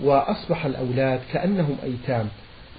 وأصبح 0.00 0.66
الأولاد 0.66 1.20
كأنهم 1.32 1.76
أيتام 1.84 2.28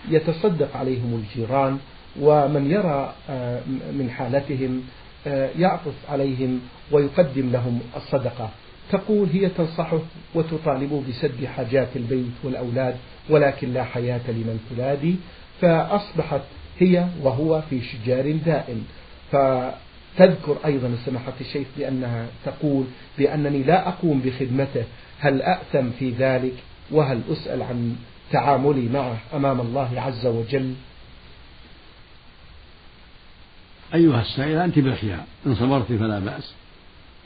يتصدق 0.10 0.78
عليهم 0.78 1.24
الجيران 1.24 1.78
ومن 2.22 2.72
يرى 2.72 3.14
آه، 3.30 3.62
من 3.92 4.10
حالتهم 4.18 4.84
آه، 5.28 5.50
يعطف 5.60 5.94
عليهم 6.10 6.60
ويقدم 6.92 7.52
لهم 7.52 7.80
الصدقة. 7.96 8.50
تقول 8.92 9.30
هي 9.34 9.50
تنصحه 9.50 10.00
وتطالبه 10.36 11.04
بسد 11.10 11.46
حاجات 11.46 11.88
البيت 11.96 12.32
والأولاد 12.44 12.96
ولكن 13.30 13.74
لا 13.74 13.84
حياة 13.84 14.22
لمن 14.28 14.60
تلادي 14.70 15.16
فأصبحت 15.62 16.42
هي 16.80 17.08
وهو 17.22 17.62
في 17.70 17.82
شجار 17.82 18.32
دائم. 18.32 18.86
فتذكر 19.32 20.58
أيضا 20.66 20.98
سماحة 21.06 21.34
الشيخ 21.42 21.68
بأنها 21.78 22.28
تقول 22.46 22.86
بأنني 23.18 23.64
لا 23.64 23.88
أقوم 23.88 24.22
بخدمته. 24.22 24.84
هل 25.20 25.42
أأثم 25.42 25.90
في 26.00 26.10
ذلك؟ 26.10 26.54
وهل 26.92 27.22
أسأل 27.32 27.62
عن 27.62 27.96
تعاملي 28.32 28.90
معه 28.90 29.18
أمام 29.34 29.62
الله 29.62 30.02
عز 30.02 30.26
وجل؟ 30.26 30.74
أيها 33.94 34.22
السائلة 34.22 34.66
أنت 34.66 34.80
بالخيار 34.80 35.24
إن 35.46 35.56
صبرت 35.56 35.86
فلا 35.86 36.20
بأس. 36.20 36.54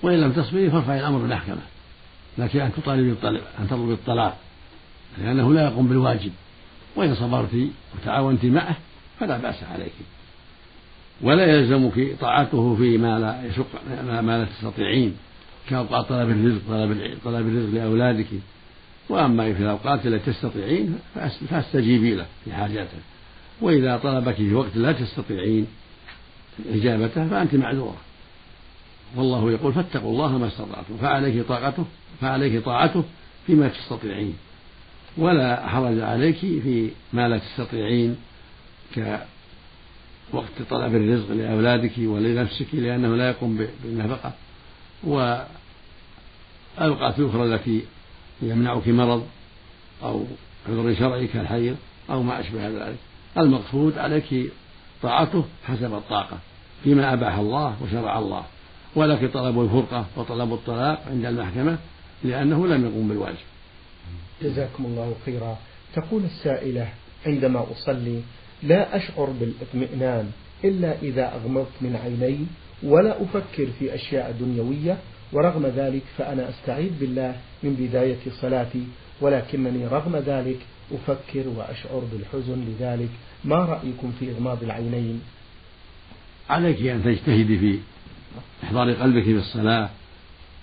وإن 0.04 0.22
لم 0.22 0.32
تصبري 0.32 0.72
فارفعي 0.72 1.00
الأمر 1.00 1.18
بالمحكمة 1.18 1.62
لكن 2.38 2.60
أن 2.60 2.72
تطالبي 2.74 3.16
أن 3.60 3.68
تطلبي 3.68 3.94
الطلاق 3.94 4.38
لأنه 5.18 5.54
لا 5.54 5.64
يقوم 5.64 5.88
بالواجب. 5.88 6.32
وإن 7.00 7.16
صبرت 7.16 7.68
وتعاونت 7.96 8.46
معه 8.46 8.76
فلا 9.20 9.38
بأس 9.38 9.64
عليك. 9.64 9.94
ولا 11.22 11.46
يلزمك 11.46 12.16
طاعته 12.20 12.76
فيما 12.76 13.20
لا 13.20 13.46
يشق 13.46 13.66
ما 14.22 14.38
لا 14.38 14.46
تستطيعين 14.46 15.16
كأوقات 15.70 16.10
طلب 16.10 16.30
الرزق 16.30 16.62
طلب 16.70 17.18
طلب 17.26 17.48
الرزق 17.48 17.74
لأولادك. 17.74 18.28
وأما 19.10 19.54
في 19.54 19.64
الأوقات 19.64 20.08
التي 20.08 20.32
تستطيعين 20.32 21.00
فاستجيبي 21.50 22.16
له 22.16 22.26
في 22.46 22.54
حاجاته. 22.54 22.98
وإذا 23.62 23.98
طلبك 23.98 24.36
في 24.36 24.54
وقت 24.54 24.76
لا 24.76 24.92
تستطيعين 24.92 25.68
إجابته 26.74 27.28
فأنت 27.28 27.56
معذورة. 27.56 27.98
والله 29.16 29.52
يقول 29.52 29.74
فاتقوا 29.74 30.12
الله 30.12 30.38
ما 30.38 30.48
استطعتم 30.48 30.98
فعليك 31.02 31.48
طاقته 31.48 31.86
فعليك 32.22 32.64
طاعته 32.64 33.04
فيما 33.48 33.68
تستطيعين. 33.68 34.34
ولا 35.18 35.68
حرج 35.68 36.00
عليك 36.00 36.40
في 36.40 36.90
ما 37.14 37.28
لا 37.28 37.38
تستطيعين 37.38 38.18
كوقت 40.32 40.62
طلب 40.70 40.96
الرزق 40.96 41.32
لأولادك 41.32 41.92
ولنفسك 41.98 42.68
لأنه 42.74 43.16
لا 43.16 43.30
يقوم 43.30 43.68
بالنفقة. 43.84 44.34
والأوقات 45.04 45.50
الأخرى 47.20 47.56
التي 47.56 47.82
يمنعك 48.42 48.88
مرض 48.88 49.28
أو 50.04 50.26
عذر 50.70 50.96
شرعي 50.96 51.28
كالحيض 51.28 51.76
أو 52.10 52.24
ما 52.24 52.40
أشبه 52.40 52.68
ذلك. 52.68 52.98
المقصود 53.38 53.98
عليك 53.98 54.52
طاعته 55.02 55.46
حسب 55.66 55.94
الطاقة 55.94 56.38
فيما 56.84 57.14
أباح 57.14 57.38
الله 57.38 57.76
وشرع 57.82 58.20
الله. 58.20 58.44
ولكن 58.96 59.28
طلب 59.28 59.62
الفرقة 59.62 60.06
وطلب 60.16 60.54
الطلاق 60.54 61.04
عند 61.10 61.26
المحكمة 61.26 61.78
لأنه 62.24 62.68
لم 62.68 62.86
يقوم 62.86 63.08
بالواجب. 63.08 63.38
جزاكم 64.42 64.86
الله 64.86 65.16
خيرا. 65.26 65.58
تقول 65.96 66.24
السائلة 66.24 66.88
عندما 67.26 67.66
أصلي 67.72 68.22
لا 68.64 68.96
أشعر 68.96 69.26
بالإطمئنان 69.40 70.32
إلا 70.64 71.02
إذا 71.02 71.34
أغمضت 71.36 71.76
من 71.82 71.96
عيني 71.96 72.46
ولا 72.84 73.22
أفكر 73.22 73.68
في 73.80 73.96
أشياء 73.96 74.36
دنيوية 74.40 74.98
ورغم 75.34 75.66
ذلك 75.66 76.02
فأنا 76.18 76.50
أستعيذ 76.50 76.92
بالله 77.00 77.36
من 77.64 77.74
بداية 77.80 78.18
صلاتي 78.42 78.84
ولكنني 79.22 79.88
رغم 79.88 80.16
ذلك 80.16 80.60
أفكر 80.92 81.48
وأشعر 81.48 82.04
بالحزن 82.12 82.66
لذلك. 82.68 83.10
ما 83.46 83.56
رأيكم 83.56 84.12
في 84.20 84.32
إغماض 84.32 84.64
العينين؟ 84.64 85.22
عليك 86.50 86.82
أن 86.82 87.04
تجتهدي 87.04 87.58
في 87.58 87.80
إحضار 88.64 88.92
قلبك 88.92 89.24
في 89.24 89.38
الصلاة 89.38 89.90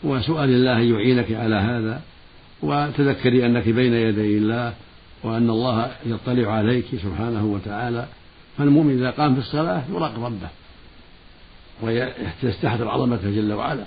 وسؤال 0.04 0.48
الله 0.48 0.78
أن 0.78 0.94
يعينك 0.94 1.32
على 1.32 1.56
هذا. 1.56 2.02
وتذكري 2.62 3.46
أنك 3.46 3.68
بين 3.68 3.94
يدي 3.94 4.38
الله 4.38 4.74
وأن 5.22 5.50
الله 5.50 5.90
يطلع 6.06 6.52
عليك 6.52 6.84
سبحانه 7.02 7.44
وتعالى 7.44 8.06
فالمؤمن 8.58 8.98
إذا 8.98 9.10
قام 9.10 9.34
في 9.34 9.40
الصلاة 9.40 9.82
يراقب 9.90 10.24
ربه 10.24 10.48
ويستحضر 11.82 12.88
عظمته 12.88 13.30
جل 13.30 13.52
وعلا. 13.52 13.84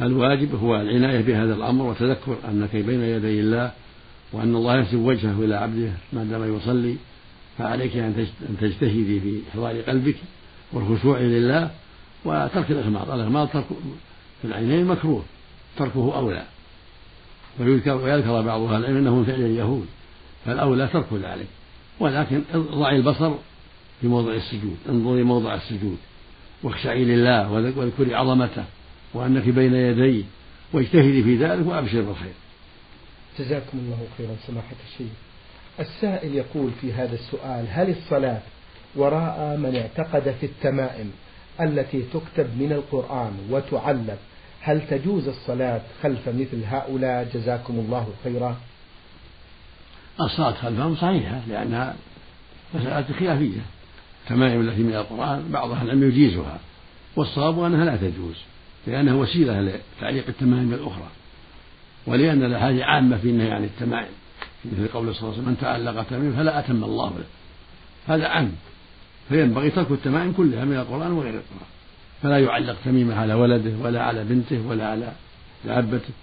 الواجب 0.00 0.54
هو 0.54 0.76
العناية 0.76 1.20
بهذا 1.20 1.54
الأمر 1.54 1.84
وتذكر 1.84 2.36
أنك 2.48 2.76
بين 2.76 3.00
يدي 3.02 3.40
الله 3.40 3.70
وأن 4.32 4.56
الله 4.56 4.76
ينسب 4.76 4.98
وجهه 4.98 5.44
إلى 5.44 5.54
عبده 5.54 5.90
ما 6.12 6.24
دام 6.24 6.56
يصلي 6.56 6.96
فعليك 7.58 7.96
أن 7.96 8.26
تجتهدي 8.60 9.20
في 9.20 9.40
إحضار 9.50 9.80
قلبك 9.80 10.16
والخشوع 10.72 11.18
لله 11.18 11.70
وترك 12.24 12.70
الإغماض. 12.70 13.10
الإغماض 13.10 13.48
ترك 13.48 13.64
في 14.42 14.48
العينين 14.48 14.84
مكروه 14.86 15.22
تركه 15.76 16.16
أولى. 16.16 16.44
ويذكر 17.60 17.96
ويذكر 17.96 18.42
بعض 18.42 18.60
أهل 18.60 18.84
العلم 18.84 18.96
أنه 18.96 19.14
من 19.14 19.24
فعل 19.24 19.40
اليهود 19.40 19.86
فالأولى 20.44 20.86
ترك 20.86 21.06
ذلك. 21.12 21.46
ولكن 22.00 22.42
ضعي 22.54 22.96
البصر 22.96 23.34
في 24.00 24.06
موضع 24.06 24.32
السجود 24.32 24.76
انظري 24.88 25.22
موضع 25.22 25.54
السجود 25.54 25.96
واخشعي 26.62 27.04
لله 27.04 27.52
واذكري 27.52 28.14
عظمته 28.14 28.64
وأنك 29.14 29.48
بين 29.48 29.74
يديه 29.74 30.22
واجتهدي 30.72 31.22
في 31.22 31.36
ذلك 31.36 31.66
وأبشر 31.66 32.02
بالخير. 32.02 32.32
جزاكم 33.38 33.78
الله 33.78 33.98
خيرا 34.18 34.36
سماحة 34.46 34.76
الشيخ. 34.92 35.12
السائل 35.80 36.34
يقول 36.34 36.70
في 36.80 36.92
هذا 36.92 37.14
السؤال 37.14 37.66
هل 37.68 37.90
الصلاة 37.90 38.40
وراء 38.96 39.56
من 39.56 39.76
اعتقد 39.76 40.34
في 40.40 40.46
التمائم 40.46 41.10
التي 41.60 42.02
تكتب 42.02 42.46
من 42.60 42.72
القرآن 42.72 43.32
وتعلم 43.50 44.16
هل 44.64 44.80
تجوز 44.90 45.28
الصلاة 45.28 45.80
خلف 46.02 46.28
مثل 46.28 46.64
هؤلاء 46.64 47.28
جزاكم 47.34 47.74
الله 47.74 48.08
خيرا؟ 48.24 48.56
الصلاة 50.20 50.52
خلفهم 50.52 50.96
صحيحة 50.96 51.40
لأنها 51.48 51.94
مسألة 52.74 53.06
خلافية. 53.18 53.60
التمائم 54.24 54.60
التي 54.60 54.82
من 54.82 54.94
القرآن 54.94 55.48
بعض 55.50 55.70
أهل 55.70 55.86
العلم 55.86 56.08
يجيزها. 56.08 56.58
والصواب 57.16 57.62
أنها 57.62 57.84
لا 57.84 57.96
تجوز 57.96 58.36
لأنها 58.86 59.14
وسيلة 59.14 59.60
لتعليق 59.60 60.24
التمائم 60.28 60.72
الأخرى. 60.72 61.08
ولأن 62.06 62.42
الأحاديث 62.42 62.82
عامة 62.82 63.16
في 63.16 63.28
النهي 63.28 63.52
عن 63.52 63.64
التمائم 63.64 64.12
مثل 64.64 64.88
قول 64.88 65.14
صلى 65.14 65.22
الله 65.22 65.32
عليه 65.32 65.42
وسلم 65.42 65.48
من 65.48 65.56
تعلق 65.60 66.02
تميم 66.10 66.36
فلا 66.36 66.58
أتم 66.58 66.84
الله 66.84 67.10
له 67.10 67.24
هذا 68.14 68.28
عام 68.28 68.52
فينبغي 69.28 69.70
ترك 69.70 69.90
التمائم 69.90 70.32
كلها 70.32 70.64
من 70.64 70.76
القرآن 70.76 71.12
وغير 71.12 71.34
القرآن. 71.34 71.73
فلا 72.24 72.38
يعلق 72.38 72.76
تميمة 72.84 73.14
على 73.14 73.34
ولده 73.34 73.72
ولا 73.82 74.02
على 74.02 74.24
بنته 74.24 74.66
ولا 74.68 74.88
على 74.88 75.12
دابته 75.64 76.14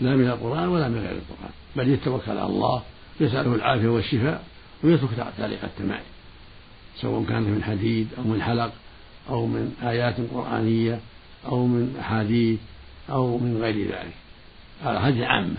لا 0.00 0.16
من 0.16 0.26
القرآن 0.26 0.68
ولا 0.68 0.88
من 0.88 0.98
غير 0.98 1.10
القرآن. 1.10 1.50
بل 1.76 1.88
يتوكل 1.88 2.30
على 2.30 2.46
الله 2.46 2.82
يسأله 3.20 3.54
العافية 3.54 3.88
والشفاء 3.88 4.44
ويترك 4.84 5.10
تعليق 5.38 5.64
التمائم 5.64 6.04
سواء 6.96 7.24
كان 7.24 7.42
من 7.42 7.62
حديد 7.64 8.08
أو 8.18 8.22
من 8.22 8.42
حلق 8.42 8.72
أو 9.28 9.46
من 9.46 9.74
آيات 9.82 10.16
قرآنية 10.32 11.00
أو 11.46 11.66
من 11.66 11.96
أحاديث 12.00 12.58
أو 13.10 13.38
من 13.38 13.58
غير 13.62 13.88
ذلك. 13.88 14.14
هذه 14.82 15.26
عامة. 15.26 15.56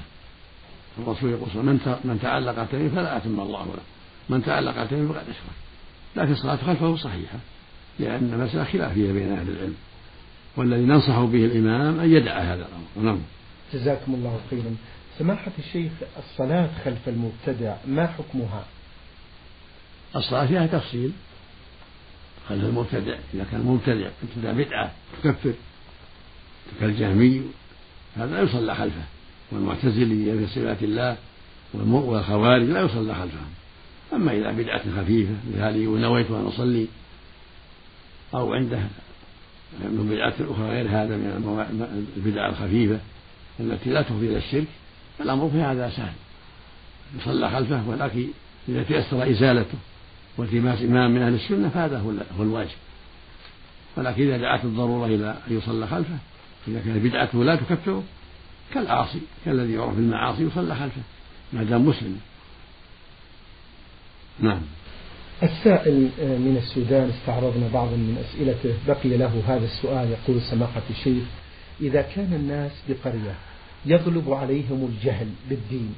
الرسول 0.99 1.29
يقول 1.29 1.65
من 1.65 1.97
من 2.03 2.19
تعلق 2.21 2.65
تميم 2.71 2.89
فلا 2.89 3.17
أتم 3.17 3.39
الله 3.39 3.65
له 3.65 3.83
من 4.29 4.43
تعلق 4.43 4.71
ركعتين 4.71 5.07
فقد 5.07 5.17
أشرك. 5.17 5.57
لكن 6.15 6.31
الصلاة 6.31 6.55
خلفه 6.55 6.95
صحيحة. 6.95 7.39
لأن 7.99 8.33
المسألة 8.33 8.63
خلافية 8.63 9.11
بين 9.11 9.31
أهل 9.31 9.49
العلم. 9.49 9.75
والذي 10.57 10.81
ننصح 10.81 11.19
به 11.19 11.45
الإمام 11.45 11.99
أن 11.99 12.11
يدع 12.11 12.39
هذا 12.39 12.67
الأمر. 12.67 13.11
نعم. 13.11 13.19
جزاكم 13.73 14.13
الله 14.13 14.39
خيرا. 14.49 14.75
سماحة 15.19 15.51
الشيخ 15.59 15.91
الصلاة 16.17 16.69
خلف 16.85 17.09
المبتدع 17.09 17.75
ما 17.87 18.07
حكمها؟ 18.07 18.65
الصلاة 20.15 20.45
فيها 20.45 20.67
تفصيل. 20.67 21.11
خلف 22.49 22.63
المبتدع. 22.63 23.15
إذا 23.33 23.45
كان 23.51 23.61
مبتدع 23.61 24.09
ابتدع 24.23 24.51
بدعة 24.51 24.91
تكفر. 25.23 25.53
كالجهمي 26.79 27.41
هذا 28.17 28.31
لا 28.31 28.41
يصلى 28.41 28.75
خلفه. 28.75 29.03
والمعتزلي 29.51 30.37
في 30.37 30.47
صفات 30.47 30.83
الله 30.83 31.17
والخوارج 31.73 32.63
لا 32.63 32.81
يصلى 32.81 33.15
خلفهم. 33.15 33.49
أما 34.13 34.31
إذا 34.31 34.51
بدعة 34.51 35.01
خفيفة 35.01 35.33
مثال 35.53 36.01
نويت 36.01 36.31
أن 36.31 36.45
أصلي. 36.45 36.87
أو 38.33 38.53
عنده 38.53 38.79
من 39.79 40.09
بدعة 40.11 40.33
أخرى 40.51 40.69
غير 40.69 40.89
هذا 40.89 41.17
من 41.17 42.05
البدع 42.17 42.49
الخفيفة 42.49 42.99
التي 43.59 43.89
لا 43.89 44.01
تفضي 44.01 44.27
إلى 44.27 44.37
الشرك 44.37 44.67
الأمر 45.21 45.49
في 45.49 45.61
هذا 45.61 45.89
سهل. 45.89 46.13
يصلى 47.19 47.49
خلفه 47.49 47.89
ولكن 47.89 48.27
إذا 48.69 48.83
تيسر 48.83 49.29
إزالته 49.29 49.77
والتماس 50.37 50.81
إمام 50.81 51.11
من 51.11 51.21
أهل 51.21 51.33
السنة 51.33 51.69
فهذا 51.69 51.99
هو 52.37 52.43
الواجب. 52.43 52.77
ولكن 53.97 54.23
إذا 54.23 54.37
دعت 54.37 54.65
الضرورة 54.65 55.05
إلى 55.05 55.37
أن 55.47 55.57
يصلى 55.57 55.87
خلفه 55.87 56.17
إذا 56.67 56.79
كان 56.79 56.99
بدعته 56.99 57.43
لا 57.43 57.55
تكفره 57.55 58.03
كالعاصي 58.73 59.21
كالذي 59.45 59.73
يعرف 59.73 59.95
بالمعاصي 59.95 60.43
يصلى 60.43 60.75
خلفه 60.75 61.01
ما 61.53 61.63
دام 61.63 61.85
مسلم. 61.85 62.19
نعم. 64.39 64.61
السائل 65.43 66.09
من 66.21 66.61
السودان 66.63 67.09
استعرضنا 67.09 67.67
بعضا 67.73 67.95
من 67.95 68.23
أسئلته. 68.25 68.73
بقي 68.87 69.17
له 69.17 69.41
هذا 69.47 69.65
السؤال 69.65 70.09
يقول 70.09 70.41
سماحة 70.41 70.81
الشيخ 70.89 71.23
إذا 71.81 72.01
كان 72.01 72.33
الناس 72.33 72.71
بقرية 72.89 73.35
يغلب 73.85 74.33
عليهم 74.33 74.89
الجهل 74.93 75.27
بالدين 75.49 75.93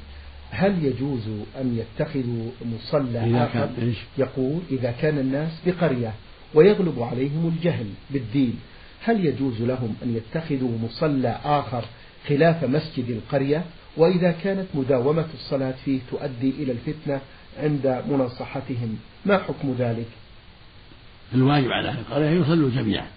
هل 0.49 0.85
يجوز 0.85 1.27
أن 1.61 1.77
يتخذوا 1.79 2.51
مصلى 2.65 3.19
آخر؟ 3.43 3.69
يقول 4.17 4.59
إذا 4.71 4.91
كان 5.01 5.17
الناس 5.17 5.51
بقرية 5.65 6.13
ويغلب 6.53 7.01
عليهم 7.01 7.53
الجهل 7.55 7.87
بالدين 8.09 8.59
هل 9.03 9.25
يجوز 9.25 9.61
لهم 9.61 9.95
أن 10.03 10.15
يتخذوا 10.15 10.77
مصلى 10.83 11.39
آخر 11.45 11.83
خلاف 12.27 12.63
مسجد 12.63 13.09
القرية؟ 13.09 13.63
وإذا 13.97 14.31
كانت 14.43 14.65
مداومة 14.73 15.25
الصلاة 15.33 15.73
فيه 15.85 15.99
تؤدي 16.11 16.49
إلى 16.59 16.71
الفتنة 16.71 17.21
عند 17.57 18.03
مناصحتهم 18.09 18.97
ما 19.25 19.37
حكم 19.37 19.75
ذلك؟ 19.79 20.07
الواجب 21.33 21.71
على 21.71 21.89
أهل 21.89 21.99
القرية 21.99 22.29
أن 22.29 22.41
يصلوا 22.41 22.69
جميعا 22.69 23.07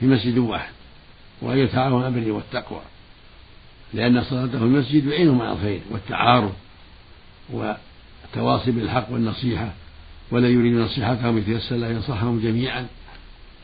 في 0.00 0.06
مسجد 0.06 0.38
واحد 0.38 0.72
وأن 1.42 1.58
يتعاونوا 1.58 2.08
بالبر 2.08 2.32
والتقوى. 2.32 2.80
لأن 3.94 4.22
صلاته 4.24 4.58
في 4.58 4.64
المسجد 4.64 5.06
يعينهم 5.06 5.42
على 5.42 5.52
الخير 5.52 5.80
والتعارف 5.90 6.52
والتواصي 7.50 8.70
بالحق 8.70 9.12
والنصيحة 9.12 9.72
ولا 10.30 10.48
يريد 10.48 10.74
نصيحتهم 10.74 11.38
يتيسر 11.38 11.76
له 11.76 11.88
ينصحهم 11.88 12.40
جميعا. 12.40 12.86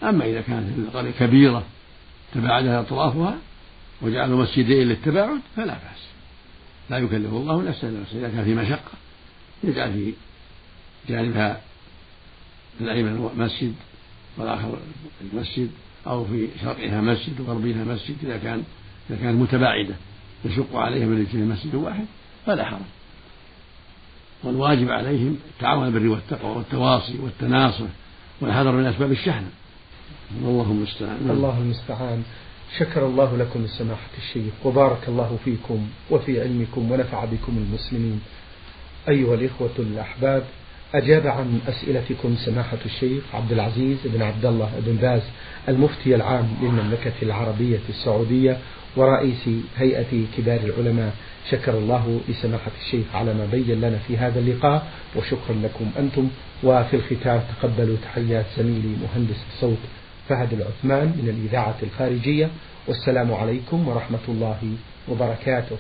أما 0.03 0.25
إذا 0.25 0.41
كانت 0.41 0.79
القرية 0.79 1.11
كبيرة 1.11 1.65
تباعدها 2.35 2.81
أطرافها 2.81 3.39
وجعلوا 4.03 4.43
مسجدين 4.43 4.89
للتباعد 4.89 5.41
فلا 5.57 5.73
بأس. 5.73 6.09
لا 6.91 6.99
يكلف 6.99 7.33
الله 7.33 7.63
نفسا 7.63 7.89
إلا 7.89 8.03
إذا 8.13 8.29
كان 8.29 8.45
في 8.45 8.55
مشقة 8.55 8.93
يجعل 9.65 9.93
في 9.93 10.13
جانبها 11.09 11.61
الأيمن 12.81 13.31
مسجد 13.37 13.75
والآخر 14.37 14.79
المسجد 15.33 15.71
أو 16.07 16.25
في 16.25 16.49
شرقها 16.63 17.01
مسجد 17.01 17.41
وغربها 17.41 17.85
مسجد 17.85 18.17
إذا 18.23 18.37
كان 18.37 18.63
إذا 19.11 19.19
كانت 19.19 19.41
متباعدة 19.41 19.95
يشق 20.45 20.77
عليهم 20.77 21.13
أن 21.13 21.21
يجتمع 21.21 21.55
مسجد 21.55 21.75
واحد 21.75 22.05
فلا 22.47 22.65
حرج. 22.65 22.81
والواجب 24.45 24.91
عليهم 24.91 25.37
التعاون 25.55 25.91
بالبر 25.91 26.09
والتقوى 26.09 26.57
والتواصي 26.57 27.19
والتناصر 27.19 27.87
والحذر 28.41 28.73
من 28.73 28.87
أسباب 28.87 29.13
الشحنة. 29.13 29.49
الله 30.43 30.71
المستعان. 30.71 31.31
الله 31.31 31.59
المستعان. 31.59 32.23
شكر 32.79 33.07
الله 33.07 33.37
لكم 33.37 33.67
سماحة 33.67 34.11
الشيخ 34.19 34.53
وبارك 34.65 35.09
الله 35.09 35.39
فيكم 35.45 35.89
وفي 36.11 36.41
علمكم 36.41 36.91
ونفع 36.91 37.25
بكم 37.25 37.57
المسلمين. 37.57 38.21
أيها 39.09 39.35
الإخوة 39.35 39.71
الأحباب 39.79 40.45
أجاب 40.95 41.27
عن 41.27 41.61
أسئلتكم 41.69 42.37
سماحة 42.37 42.79
الشيخ 42.87 43.23
عبد 43.35 43.53
العزيز 43.53 43.97
بن 44.05 44.23
عبد 44.23 44.47
الله 44.47 44.71
بن 44.87 44.97
باز 44.97 45.23
المفتي 45.69 46.15
العام 46.15 46.49
للمملكة 46.63 47.13
العربية 47.23 47.79
السعودية 47.89 48.59
ورئيس 48.97 49.49
هيئة 49.77 50.25
كبار 50.37 50.61
العلماء. 50.61 51.13
شكر 51.51 51.79
الله 51.79 52.21
لسماحة 52.29 52.71
الشيخ 52.81 53.07
على 53.15 53.35
ما 53.35 53.49
بين 53.53 53.81
لنا 53.81 53.99
في 54.09 54.17
هذا 54.17 54.41
اللقاء 54.41 54.87
وشكرا 55.17 55.55
لكم 55.63 55.91
أنتم. 55.99 56.29
وفي 56.63 56.97
الختام 56.97 57.41
تقبلوا 57.61 57.97
تحيات 58.03 58.47
زميلي 58.59 58.97
مهندس 59.03 59.37
الصوت 59.53 59.79
فهد 60.29 60.53
العثمان 60.53 61.07
من 61.07 61.29
الإذاعة 61.29 61.77
الخارجية. 61.83 62.51
والسلام 62.87 63.33
عليكم 63.33 63.89
ورحمة 63.89 64.25
الله 64.29 64.59
وبركاته. 65.09 65.77